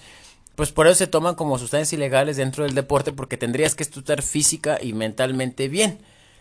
[0.55, 4.23] pues por eso se toman como sustancias ilegales dentro del deporte, porque tendrías que estar
[4.23, 5.99] física y mentalmente bien.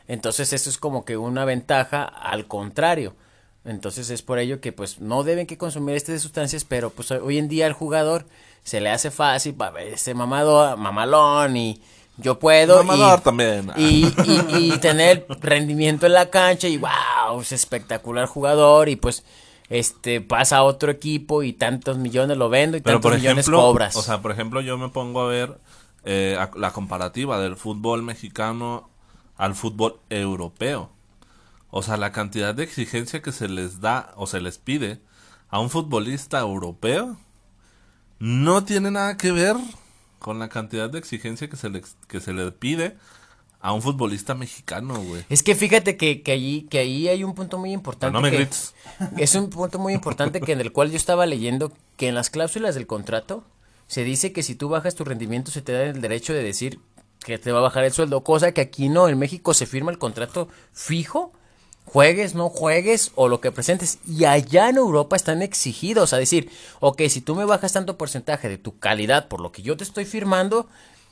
[0.08, 3.16] Entonces, eso es como que una ventaja al contrario.
[3.66, 7.38] Entonces es por ello que pues no deben que consumir estas sustancias, pero pues hoy
[7.38, 8.26] en día el jugador
[8.70, 11.82] se le hace fácil para ver ese mamado, mamalón y
[12.18, 13.72] yo puedo y, también.
[13.78, 19.24] Y, tener rendimiento en la cancha y wow, es espectacular jugador y pues
[19.70, 23.96] este pasa a otro equipo y tantos millones lo vendo y tantos millones cobras.
[23.96, 25.58] O sea, por ejemplo, yo me pongo a ver
[26.04, 28.88] eh, la comparativa del fútbol mexicano
[29.36, 30.92] al fútbol europeo.
[31.72, 35.02] O sea, la cantidad de exigencia que se les da o se les pide
[35.50, 37.18] a un futbolista europeo
[38.20, 39.56] no tiene nada que ver
[40.20, 42.98] con la cantidad de exigencia que se le, que se le pide
[43.62, 45.26] a un futbolista mexicano, güey.
[45.30, 48.14] Es que fíjate que, que, allí, que ahí hay un punto muy importante.
[48.14, 48.74] no me grites.
[49.18, 52.30] Es un punto muy importante que en el cual yo estaba leyendo que en las
[52.30, 53.44] cláusulas del contrato
[53.88, 56.80] se dice que si tú bajas tu rendimiento se te da el derecho de decir
[57.20, 59.92] que te va a bajar el sueldo, cosa que aquí no, en México se firma
[59.92, 61.34] el contrato fijo
[61.92, 64.00] juegues, no juegues o lo que presentes.
[64.08, 68.48] Y allá en Europa están exigidos a decir, ok, si tú me bajas tanto porcentaje
[68.48, 70.68] de tu calidad por lo que yo te estoy firmando,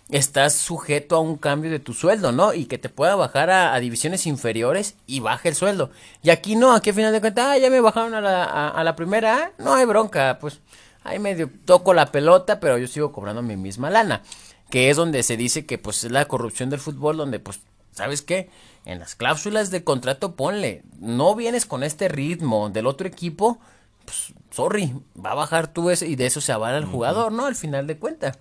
[0.10, 2.54] estás sujeto a un cambio de tu sueldo, ¿no?
[2.54, 5.92] Y que te pueda bajar a, divisiones inferiores y baje el sueldo.
[6.22, 8.84] Y aquí no, aquí al final de cuentas, ah, ya me bajaron a la, a,
[8.84, 10.62] la primera, no hay bronca, pues
[11.04, 14.22] ahí medio toco la pelota, pero yo sigo cobrando mi misma lana.
[14.70, 17.62] Que es donde se dice que pues es la corrupción del fútbol, donde pues,
[17.94, 18.50] ¿sabes qué?
[18.88, 23.60] En las cláusulas de contrato ponle, no vienes con este ritmo del otro equipo,
[24.06, 27.46] pues, sorry, va a bajar tú ese y de eso se avala el jugador, ¿no?
[27.46, 28.40] Al final de cuentas.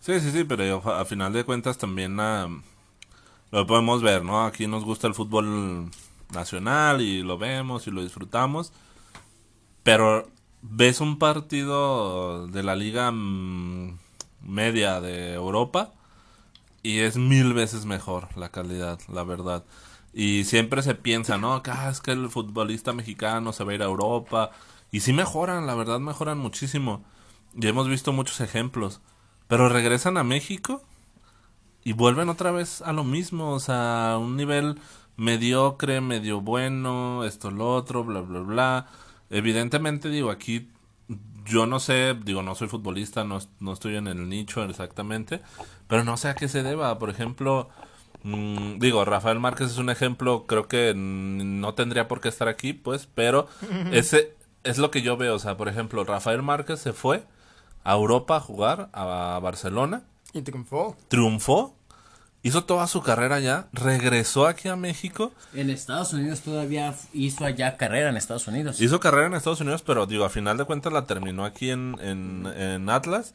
[0.00, 2.48] Sí, sí, sí, pero a final de cuentas también ah,
[3.52, 4.44] lo podemos ver, ¿no?
[4.44, 5.88] Aquí nos gusta el fútbol
[6.34, 8.72] nacional y lo vemos y lo disfrutamos,
[9.84, 10.28] pero
[10.60, 13.96] ves un partido de la liga mm,
[14.40, 15.92] media de Europa
[16.82, 19.64] y es mil veces mejor la calidad, la verdad.
[20.12, 21.62] Y siempre se piensa, ¿no?
[21.62, 24.50] Que es que el futbolista mexicano se va a ir a Europa.
[24.90, 27.04] Y sí mejoran, la verdad mejoran muchísimo.
[27.54, 29.00] Y hemos visto muchos ejemplos.
[29.48, 30.82] Pero regresan a México
[31.84, 33.52] y vuelven otra vez a lo mismo.
[33.52, 34.78] O sea, un nivel
[35.16, 38.86] mediocre, medio bueno, esto, lo otro, bla, bla, bla.
[39.30, 40.68] Evidentemente, digo, aquí
[41.44, 45.40] yo no sé, digo, no soy futbolista, no, no estoy en el nicho exactamente,
[45.88, 46.98] pero no sé a qué se deba.
[46.98, 47.68] Por ejemplo,
[48.22, 52.72] mmm, digo, Rafael Márquez es un ejemplo, creo que no tendría por qué estar aquí,
[52.72, 53.48] pues, pero
[53.92, 55.34] ese es lo que yo veo.
[55.34, 57.24] O sea, por ejemplo, Rafael Márquez se fue
[57.84, 60.04] a Europa a jugar, a Barcelona.
[60.32, 60.96] Y triunfó.
[61.08, 61.74] Triunfó
[62.42, 65.32] hizo toda su carrera allá, regresó aquí a México.
[65.54, 68.80] En Estados Unidos todavía hizo allá carrera en Estados Unidos.
[68.80, 71.96] Hizo carrera en Estados Unidos, pero digo, a final de cuentas la terminó aquí en,
[72.00, 73.34] en, Atlas.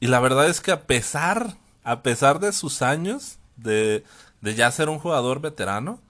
[0.00, 4.04] Y la verdad es que a pesar, a pesar de sus años, de,
[4.40, 6.00] de ya ser un jugador veterano,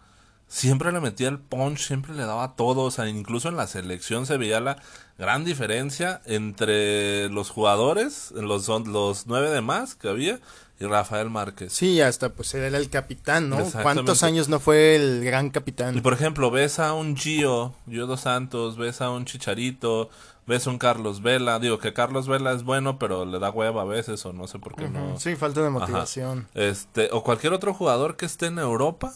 [0.46, 4.26] siempre le metía el punch, siempre le daba todo, o sea, incluso en la selección
[4.26, 4.82] se veía la
[5.18, 10.38] gran diferencia entre los jugadores, los, los nueve demás que había,
[10.80, 11.72] y Rafael Márquez.
[11.72, 13.58] Sí, hasta pues era el capitán, ¿no?
[13.82, 15.96] ¿Cuántos años no fue el gran capitán?
[15.96, 20.08] Y por ejemplo, ves a un Gio, Gio dos Santos, ves a un Chicharito,
[20.46, 23.82] ves a un Carlos Vela, digo que Carlos Vela es bueno, pero le da hueva
[23.82, 25.18] a veces o no sé por qué no.
[25.18, 26.46] Sí, falta de motivación.
[26.54, 29.12] Este, o cualquier otro jugador que esté en Europa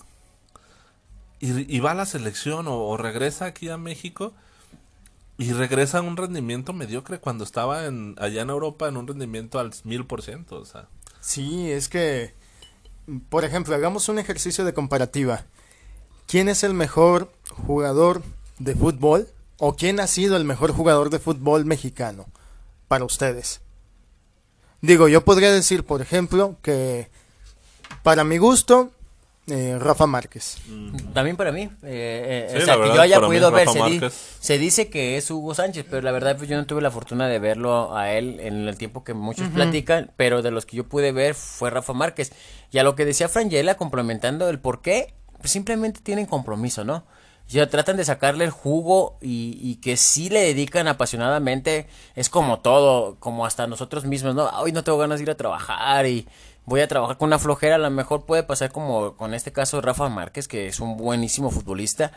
[1.39, 4.33] y, va a la selección o, regresa aquí a México
[5.43, 9.59] y regresa a un rendimiento mediocre cuando estaba en, allá en Europa en un rendimiento
[9.59, 10.89] al mil por ciento, o sea.
[11.21, 12.33] Sí, es que,
[13.29, 15.45] por ejemplo, hagamos un ejercicio de comparativa.
[16.27, 17.33] ¿Quién es el mejor
[17.67, 18.23] jugador
[18.59, 19.29] de fútbol
[19.59, 22.27] o quién ha sido el mejor jugador de fútbol mexicano
[22.89, 23.61] para ustedes?
[24.81, 27.11] Digo, yo podría decir, por ejemplo, que
[28.03, 28.93] para mi gusto,
[29.49, 30.59] eh, Rafa Márquez.
[31.13, 31.63] También para mí.
[31.83, 33.69] Eh, eh, o sea, que yo haya podido ver.
[34.41, 37.27] Se, dice que es Hugo Sánchez, pero la verdad pues, yo no tuve la fortuna
[37.27, 40.85] de verlo a él en el tiempo que muchos platican, pero de los que yo
[40.85, 42.33] pude ver fue Rafa Márquez.
[42.71, 47.05] Y a lo que decía Frangela, complementando el por qué, pues simplemente tienen compromiso, ¿no?
[47.49, 51.89] Ya tratan de sacarle el jugo y, y, que sí le dedican apasionadamente.
[52.15, 54.49] Es como todo, como hasta nosotros mismos, ¿no?
[54.61, 56.27] Hoy no tengo ganas de ir a trabajar y
[56.65, 59.79] voy a trabajar con una flojera, a lo mejor puede pasar como con este caso
[59.79, 62.13] de Rafa Márquez, que es un buenísimo futbolista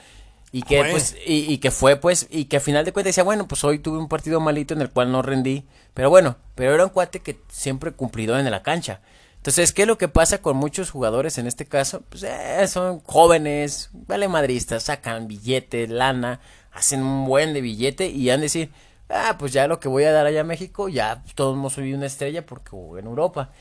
[0.51, 3.45] y que pues y, que fue pues y que a final de cuentas decía bueno
[3.45, 6.86] pues hoy tuve un partido malito en el cual no rendí pero bueno pero era
[6.86, 9.01] un cuate que siempre cumplido en la cancha.
[9.38, 13.01] Entonces qué es lo que pasa con muchos jugadores en este caso pues eh, son
[13.01, 16.39] jóvenes vale madristas sacan billetes lana
[16.71, 18.71] hacen un buen de billete y han de decir
[19.10, 21.97] ah pues ya lo que voy a dar allá a México ya todos hemos subido
[21.97, 23.51] una estrella porque en Europa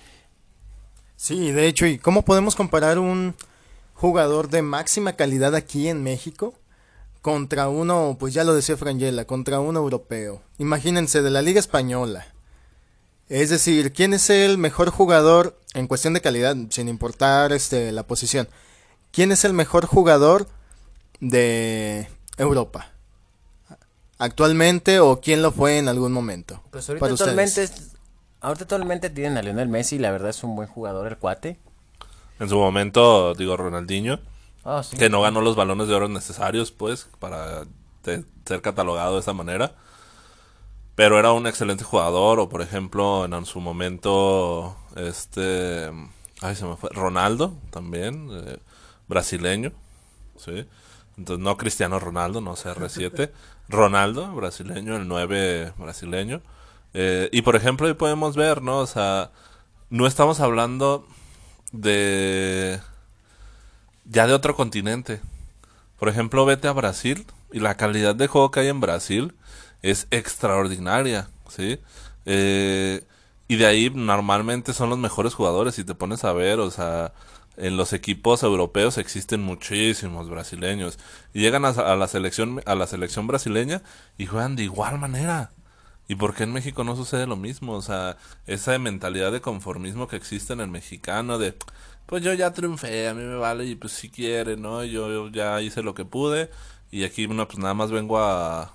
[1.17, 3.35] Sí, de hecho, ¿y cómo podemos comparar un
[3.95, 6.55] jugador de máxima calidad aquí en México
[7.23, 10.43] contra uno, pues ya lo decía Frangela, contra un europeo?
[10.59, 12.27] Imagínense, de la Liga Española.
[13.29, 18.03] Es decir, ¿quién es el mejor jugador en cuestión de calidad, sin importar este, la
[18.03, 18.49] posición?
[19.13, 20.49] ¿Quién es el mejor jugador
[21.21, 22.91] de Europa?
[24.19, 26.63] ¿Actualmente o quién lo fue en algún momento?
[26.71, 27.69] Pues ahorita actualmente
[28.45, 31.59] Ahorita actualmente tienen a Lionel Messi, la verdad es un buen jugador el cuate.
[32.39, 34.21] En su momento, digo, Ronaldinho,
[34.67, 37.65] ah, que no ganó los balones de oro necesarios, pues, para
[38.03, 39.73] ser catalogado de esa manera.
[40.95, 45.91] Pero era un excelente jugador, o por ejemplo, en su momento, este,
[46.43, 48.59] ay, se me fue, Ronaldo, también, eh,
[49.09, 49.73] brasileño,
[50.37, 50.69] sí.
[51.17, 53.31] Entonces, no Cristiano Ronaldo, no CR7.
[53.71, 56.43] Ronaldo, brasileño, el 9 brasileño.
[56.95, 58.79] Eh, y por ejemplo, ahí podemos ver, ¿no?
[58.79, 59.31] O sea,
[59.91, 61.07] no estamos hablando
[61.73, 62.81] de.
[64.05, 65.21] ya de otro continente.
[65.99, 69.35] Por ejemplo, vete a Brasil y la calidad de juego que hay en Brasil
[69.83, 71.81] es extraordinaria, ¿sí?
[72.27, 73.05] Eh,
[73.49, 77.13] y de ahí normalmente son los mejores jugadores, si te pones a ver, o sea,
[77.57, 80.99] en los equipos europeos existen muchísimos brasileños
[81.33, 83.83] llegan a, la selección a la selección brasileña
[84.19, 85.51] y juegan de igual manera.
[86.07, 87.73] ¿Y por qué en México no sucede lo mismo?
[87.75, 91.55] O sea, esa mentalidad de conformismo que existe en el mexicano de,
[92.07, 94.85] pues yo ya triunfé, a mí me vale y pues si quiere, ¿no?
[94.85, 96.51] Yo, ya hice lo que pude
[96.91, 98.73] y aquí, bueno, pues nada más vengo a,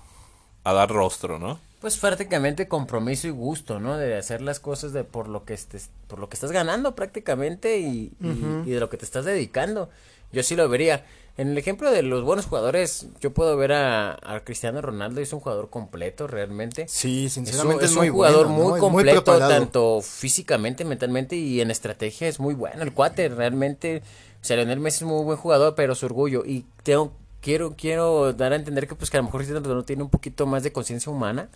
[0.64, 1.60] a dar rostro, ¿no?
[1.80, 3.96] Pues prácticamente compromiso y gusto, ¿no?
[3.96, 7.78] De hacer las cosas de por lo que estés, por lo que estás ganando prácticamente
[7.78, 9.88] y, y de lo que te estás dedicando.
[10.32, 11.06] Yo sí lo vería.
[11.40, 15.40] En el ejemplo de los buenos jugadores, yo puedo ver a, Cristiano Ronaldo, es un
[15.40, 16.86] jugador completo realmente.
[16.86, 22.52] Sí, sinceramente es, un, jugador muy completo, tanto físicamente, mentalmente y en estrategia es muy
[22.52, 22.82] bueno.
[22.82, 24.02] El cuate realmente,
[24.42, 26.44] o sea, Lionel Messi es muy buen jugador, pero su orgullo.
[26.44, 29.86] Y tengo, quiero, quiero dar a entender que pues que a lo mejor Cristiano Ronaldo
[29.86, 31.48] tiene un poquito más de conciencia humana.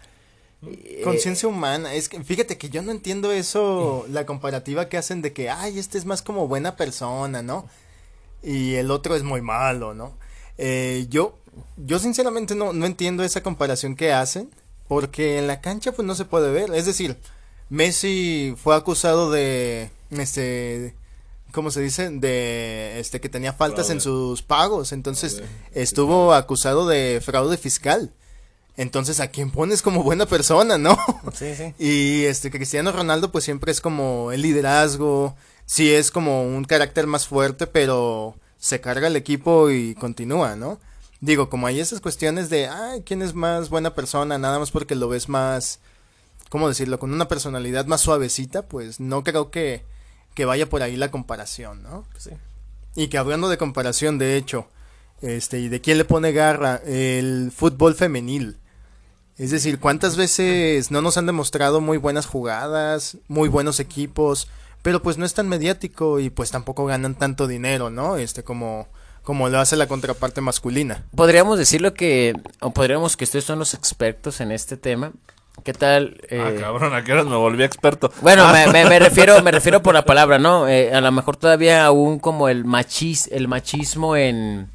[0.66, 5.20] Eh, conciencia humana, es que fíjate que yo no entiendo eso, la comparativa que hacen
[5.20, 7.68] de que, ay, este es más como buena persona, ¿no?
[8.44, 10.16] Y el otro es muy malo, ¿no?
[10.58, 11.38] Eh, yo,
[11.76, 14.50] yo sinceramente no, no entiendo esa comparación que hacen,
[14.88, 17.16] porque en la cancha pues no se puede ver, es decir,
[17.70, 20.94] Messi fue acusado de, este,
[21.52, 22.10] ¿cómo se dice?
[22.10, 28.12] De, este, que tenía faltas en sus pagos, entonces estuvo acusado de fraude fiscal.
[28.76, 30.98] Entonces, ¿a quién pones como buena persona, no?
[31.32, 31.74] Sí, sí.
[31.78, 37.06] Y este Cristiano Ronaldo pues siempre es como el liderazgo, sí es como un carácter
[37.06, 40.78] más fuerte, pero se carga el equipo y continúa, ¿no?
[41.20, 44.38] Digo, como hay esas cuestiones de, ay, ¿quién es más buena persona?
[44.38, 45.80] Nada más porque lo ves más,
[46.50, 46.98] ¿cómo decirlo?
[46.98, 49.84] Con una personalidad más suavecita, pues no creo que,
[50.34, 52.06] que vaya por ahí la comparación, ¿no?
[52.18, 52.30] Sí.
[52.94, 54.68] Y que hablando de comparación, de hecho,
[55.22, 56.82] Este, ¿y de quién le pone garra?
[56.84, 58.58] El fútbol femenil.
[59.38, 64.48] Es decir, ¿cuántas veces no nos han demostrado muy buenas jugadas, muy buenos equipos,
[64.84, 68.16] pero pues no es tan mediático y pues tampoco ganan tanto dinero, ¿no?
[68.18, 68.86] Este como
[69.24, 71.02] como lo hace la contraparte masculina.
[71.16, 75.12] Podríamos decirlo que o podríamos que ustedes son los expertos en este tema.
[75.64, 76.20] ¿Qué tal?
[76.24, 78.12] Ah, eh, cabrón, ¿a qué horas me volví experto?
[78.20, 80.68] Bueno, me, me- me refiero, me refiero por la palabra, ¿no?
[80.68, 84.68] Eh, a lo mejor todavía aún como el machis, el machismo en,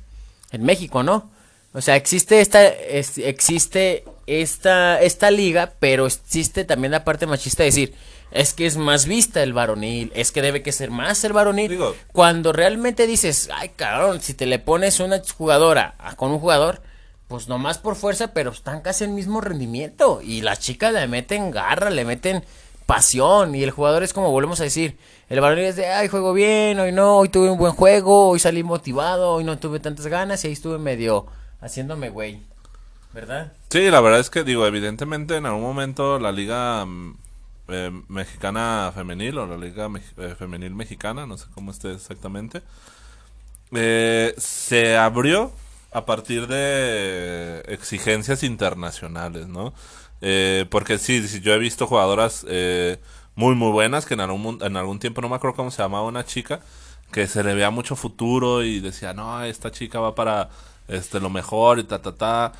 [0.51, 1.29] en México, ¿no?
[1.73, 7.61] O sea, existe esta, es- existe esta, esta liga, pero existe también la parte machista
[7.63, 7.93] de decir,
[8.31, 11.69] es que es más vista el varonil, es que debe que ser más el varonil.
[11.69, 16.39] Digo- Cuando realmente dices, ay cabrón, si te le pones una jugadora a- con un
[16.39, 16.81] jugador,
[17.27, 20.19] pues nomás por fuerza, pero están casi el mismo rendimiento.
[20.23, 22.43] Y las chicas le meten garra, le meten
[22.87, 23.53] pasión.
[23.53, 24.97] Y el jugador es como volvemos a decir,
[25.29, 28.39] el varonil es de, ay, juego bien, hoy no, hoy tuve un buen juego, hoy
[28.39, 31.27] salí motivado, hoy no tuve tantas ganas y ahí estuve medio
[31.61, 32.41] haciéndome güey.
[33.13, 33.51] ¿Verdad?
[33.69, 37.15] Sí, la verdad es que digo, evidentemente en algún momento la liga mm,
[37.69, 42.61] eh, mexicana femenil o la liga eh, femenil mexicana, no sé cómo esté exactamente,
[43.71, 45.51] eh, se abrió
[45.91, 49.73] a partir de exigencias internacionales, ¿no?
[50.21, 52.45] Eh, porque sí, sí, yo he visto jugadoras
[53.35, 56.05] muy muy buenas que en algún, en algún tiempo, no me acuerdo cómo se llamaba
[56.05, 56.59] una chica,
[57.11, 60.49] que se le veía mucho futuro y decía, no, esta chica va para
[60.87, 62.53] este lo mejor y ta ta ta.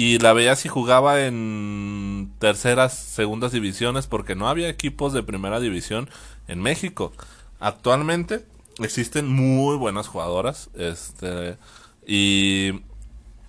[0.00, 5.60] Y la veías y jugaba en terceras, segundas divisiones porque no había equipos de primera
[5.60, 6.08] división
[6.48, 7.12] en México.
[7.58, 8.46] Actualmente
[8.78, 11.58] existen muy buenas jugadoras, este
[12.06, 12.80] y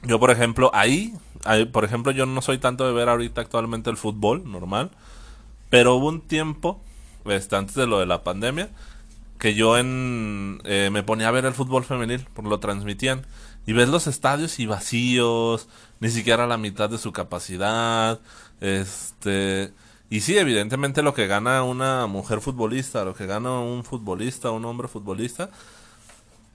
[0.04, 1.14] yo por ejemplo ahí,
[1.72, 4.92] por ejemplo yo no soy tanto de ver ahorita actualmente el fútbol normal,
[5.70, 6.82] pero hubo un tiempo,
[7.24, 8.72] este, antes de lo de la pandemia,
[9.40, 13.26] que yo en eh, me ponía a ver el fútbol femenil, porque lo transmitían.
[13.68, 15.68] Y ves los estadios y vacíos,
[16.02, 18.20] ni siquiera la mitad de su capacidad.
[18.60, 19.72] Este.
[20.10, 24.66] Y sí, evidentemente lo que gana una mujer futbolista, lo que gana un futbolista, un
[24.66, 25.50] hombre futbolista,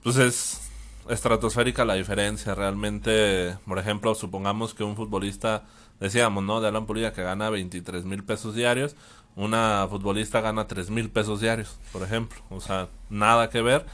[0.02, 0.60] pues es
[1.08, 2.54] estratosférica la diferencia.
[2.54, 5.64] Realmente, por ejemplo, supongamos que un futbolista,
[6.00, 6.60] decíamos, ¿no?
[6.60, 8.94] De Alan Pulido que gana 23 mil pesos diarios,
[9.36, 12.38] una futbolista gana 3 mil pesos diarios, por ejemplo.
[12.50, 13.86] O sea, nada que ver.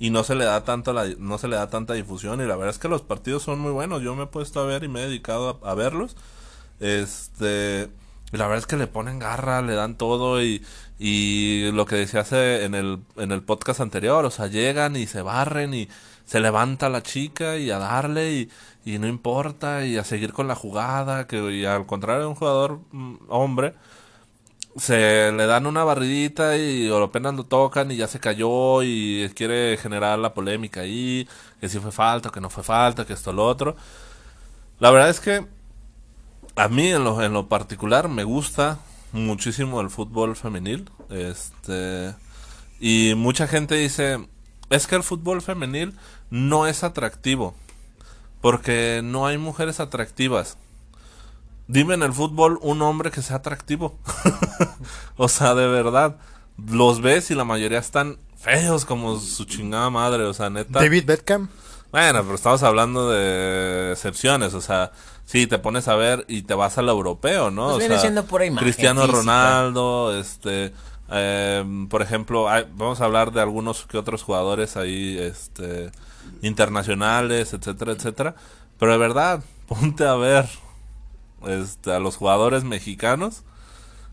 [0.00, 2.40] Y no se le da tanto la, no se le da tanta difusión.
[2.40, 4.02] Y la verdad es que los partidos son muy buenos.
[4.02, 6.16] Yo me he puesto a ver y me he dedicado a, verlos.
[6.80, 7.88] Este.
[8.32, 10.64] Y la verdad es que le ponen garra, le dan todo y,
[10.98, 15.06] y lo que decía hace en el, en el podcast anterior, o sea, llegan y
[15.06, 15.88] se barren y
[16.24, 18.50] se levanta la chica y a darle y,
[18.84, 22.34] y no importa y a seguir con la jugada, que y al contrario de un
[22.36, 23.74] jugador mm, hombre,
[24.80, 29.30] se le dan una barridita y o apenas lo tocan y ya se cayó y
[29.36, 31.28] quiere generar la polémica ahí,
[31.60, 33.76] que si fue falta, que no fue falta, que esto lo otro.
[34.78, 35.46] La verdad es que
[36.56, 38.78] a mí en lo, en lo particular me gusta
[39.12, 40.88] muchísimo el fútbol femenil.
[41.10, 42.14] Este
[42.80, 44.26] y mucha gente dice,
[44.70, 45.94] es que el fútbol femenil
[46.30, 47.54] no es atractivo
[48.40, 50.56] porque no hay mujeres atractivas.
[51.72, 53.96] Dime en el fútbol un hombre que sea atractivo.
[55.16, 56.16] o sea, de verdad,
[56.68, 60.80] los ves y la mayoría están feos como su chingada madre, o sea, neta.
[60.80, 61.48] David Beckham.
[61.92, 64.92] Bueno, pero estamos hablando de excepciones, o sea,
[65.24, 67.64] sí, te pones a ver y te vas al europeo, ¿no?
[67.66, 69.18] Pues o viene sea, siendo pura imagen Cristiano física.
[69.18, 70.72] Ronaldo, este,
[71.10, 75.90] eh, por ejemplo, hay- vamos a hablar de algunos que otros jugadores ahí, este,
[76.42, 78.34] internacionales, etcétera, etcétera,
[78.78, 80.48] pero de verdad, ponte a ver,
[81.46, 83.42] este, a los jugadores mexicanos,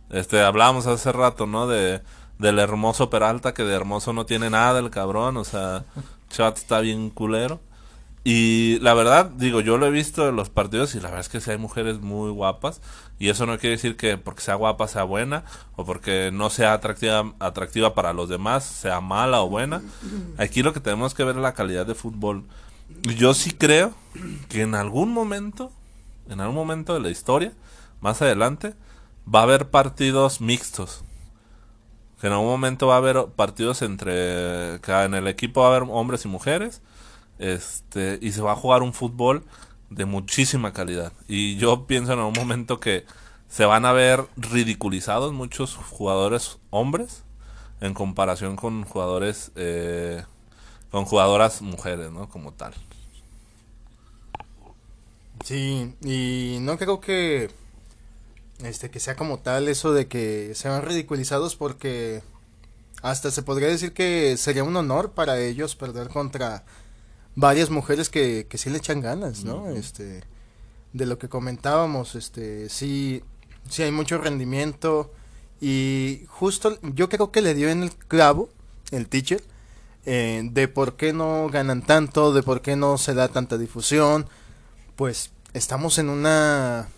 [0.09, 1.67] este, hablábamos hace rato, ¿no?
[1.67, 2.01] De,
[2.39, 5.85] del hermoso Peralta, que de hermoso no tiene nada el cabrón, o sea,
[6.29, 7.59] chat está bien culero.
[8.29, 11.29] Y la verdad, digo, yo lo he visto en los partidos y la verdad es
[11.29, 12.81] que sí hay mujeres muy guapas.
[13.19, 15.45] Y eso no quiere decir que porque sea guapa sea buena
[15.77, 19.81] o porque no sea atractiva, atractiva para los demás sea mala o buena.
[20.37, 22.43] Aquí lo que tenemos que ver es la calidad de fútbol.
[23.15, 23.93] Yo sí creo
[24.49, 25.71] que en algún momento,
[26.29, 27.53] en algún momento de la historia,
[28.01, 28.73] más adelante,
[29.33, 31.03] va a haber partidos mixtos.
[32.19, 34.79] Que en algún momento va a haber partidos entre.
[34.81, 36.81] que en el equipo va a haber hombres y mujeres.
[37.39, 38.19] Este.
[38.21, 39.43] Y se va a jugar un fútbol
[39.89, 41.13] de muchísima calidad.
[41.27, 43.05] Y yo pienso en algún momento que
[43.47, 47.23] se van a ver ridiculizados muchos jugadores hombres
[47.81, 49.51] en comparación con jugadores.
[49.55, 50.23] eh,
[50.91, 52.29] con jugadoras mujeres, ¿no?
[52.29, 52.73] Como tal.
[55.43, 57.49] Sí, y no creo que
[58.63, 62.23] este que sea como tal eso de que sean ridiculizados porque
[63.01, 66.65] hasta se podría decir que sería un honor para ellos perder contra
[67.35, 69.69] varias mujeres que, que sí le echan ganas, ¿no?
[69.69, 70.23] Este,
[70.93, 73.21] de lo que comentábamos, este, sí,
[73.69, 75.13] sí hay mucho rendimiento
[75.61, 78.49] y justo yo creo que le dio en el clavo
[78.91, 79.43] el teacher
[80.05, 84.27] eh, de por qué no ganan tanto, de por qué no se da tanta difusión,
[84.97, 86.89] pues estamos en una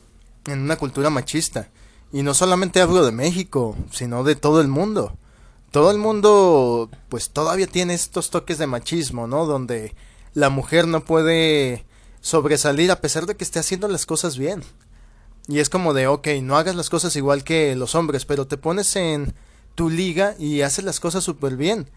[0.48, 1.70] en una cultura machista
[2.12, 5.16] y no solamente hablo de México, sino de todo el mundo.
[5.70, 9.46] Todo el mundo pues todavía tiene estos toques de machismo, ¿no?
[9.46, 9.94] Donde
[10.34, 11.86] la mujer no puede
[12.22, 14.64] sobresalir a pesar de que esté haciendo las cosas bien.
[15.48, 18.58] Y es como de, ok, no hagas las cosas igual que los hombres, pero te
[18.58, 19.36] pones en
[19.76, 21.90] tu liga y haces las cosas súper bien.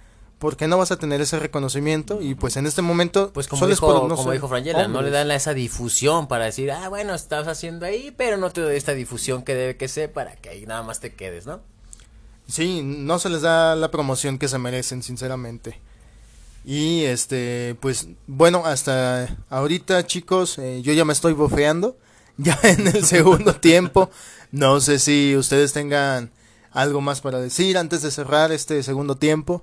[0.43, 2.21] ¿Por qué no vas a tener ese reconocimiento?
[2.21, 5.55] Y pues en este momento, pues como dijo, como dijo Frangela, no le dan esa
[5.55, 9.55] difusión para decir, ah, bueno, estás haciendo ahí, pero no te doy esta difusión que
[9.55, 11.61] debe que ser para que ahí nada más te quedes, ¿no?
[12.49, 15.81] Sí, no se les da la promoción que se merecen, sinceramente.
[16.65, 21.97] Y este, pues bueno, hasta ahorita chicos, eh, yo ya me estoy bofeando,
[22.37, 24.11] ya en el segundo tiempo.
[24.51, 26.33] No sé si ustedes tengan
[26.73, 29.63] algo más para decir antes de cerrar este segundo tiempo.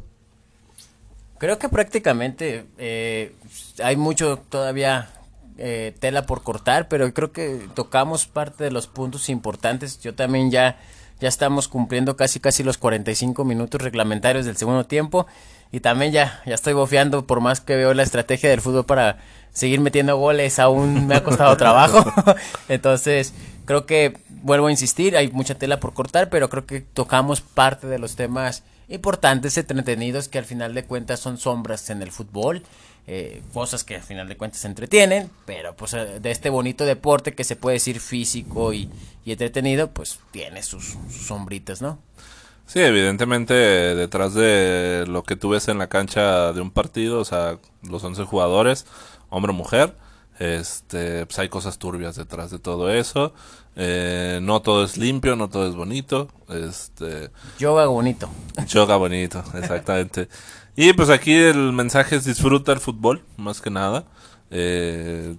[1.39, 3.33] Creo que prácticamente eh,
[3.81, 5.09] hay mucho todavía
[5.57, 10.01] eh, tela por cortar, pero creo que tocamos parte de los puntos importantes.
[10.01, 10.77] Yo también ya,
[11.21, 15.27] ya estamos cumpliendo casi casi los 45 minutos reglamentarios del segundo tiempo
[15.71, 19.19] y también ya, ya estoy bofeando por más que veo la estrategia del fútbol para
[19.53, 22.03] seguir metiendo goles, aún me ha costado trabajo.
[22.67, 23.33] Entonces,
[23.63, 27.87] creo que vuelvo a insistir, hay mucha tela por cortar, pero creo que tocamos parte
[27.87, 32.63] de los temas importantes, entretenidos, que al final de cuentas son sombras en el fútbol.
[33.11, 36.85] Eh, cosas que al final de cuentas se entretienen, pero pues eh, de este bonito
[36.85, 38.87] deporte que se puede decir físico y,
[39.25, 41.99] entretenido, pues tiene sus sombritas, ¿no?
[42.67, 47.25] Sí, evidentemente detrás de lo que tú ves en la cancha de un partido, o
[47.25, 48.85] sea, los 11 jugadores,
[49.29, 49.95] hombre o mujer,
[50.39, 53.33] este, pues hay cosas turbias detrás de todo eso.
[53.75, 56.27] Eh, no todo es limpio, no todo es bonito.
[56.49, 57.29] Este,
[57.59, 58.29] yoga bonito.
[58.67, 60.29] Yoga bonito, exactamente.
[60.75, 64.05] y pues aquí el mensaje es disfruta el fútbol, más que nada.
[64.51, 65.35] Eh,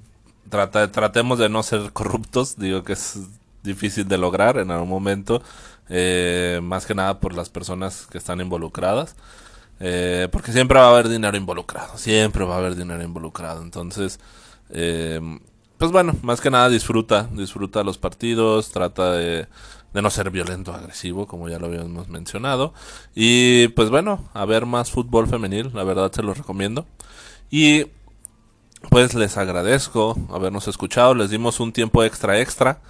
[0.49, 3.19] trata, tratemos de no ser corruptos, digo que es
[3.63, 5.43] difícil de lograr en algún momento
[5.89, 9.17] eh, más que nada por las personas que están involucradas.
[9.83, 13.63] Eh, porque siempre va a haber dinero involucrado, siempre va a haber dinero involucrado.
[13.63, 14.21] Entonces,
[14.69, 15.21] eh,
[15.79, 19.49] pues bueno, más que nada disfruta, disfruta los partidos, trata de,
[19.93, 22.73] de no ser violento, agresivo, como ya lo habíamos mencionado.
[23.15, 26.87] Y pues bueno, a ver más fútbol femenil, la verdad se los recomiendo.
[27.51, 27.87] Y
[28.89, 32.81] pues les agradezco habernos escuchado, les dimos un tiempo extra extra.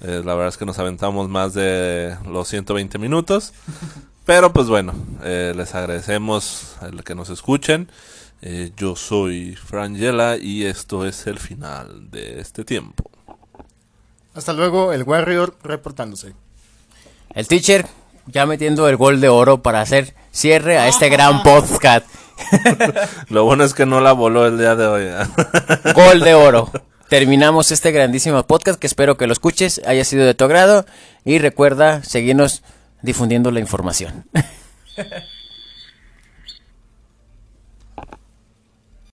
[0.00, 3.52] Eh, la verdad es que nos aventamos más de los 120 minutos.
[4.24, 7.90] Pero pues bueno, eh, les agradecemos el que nos escuchen.
[8.40, 13.10] Eh, yo soy Frangela y esto es el final de este tiempo.
[14.34, 16.34] Hasta luego, el Warrior reportándose.
[17.34, 17.86] El teacher
[18.26, 22.06] ya metiendo el gol de oro para hacer cierre a este gran podcast.
[23.28, 25.08] Lo bueno es que no la voló el día de hoy.
[25.94, 26.70] gol de oro
[27.08, 30.84] terminamos este grandísimo podcast que espero que lo escuches, haya sido de tu agrado
[31.24, 32.62] y recuerda seguirnos
[33.02, 34.24] difundiendo la información.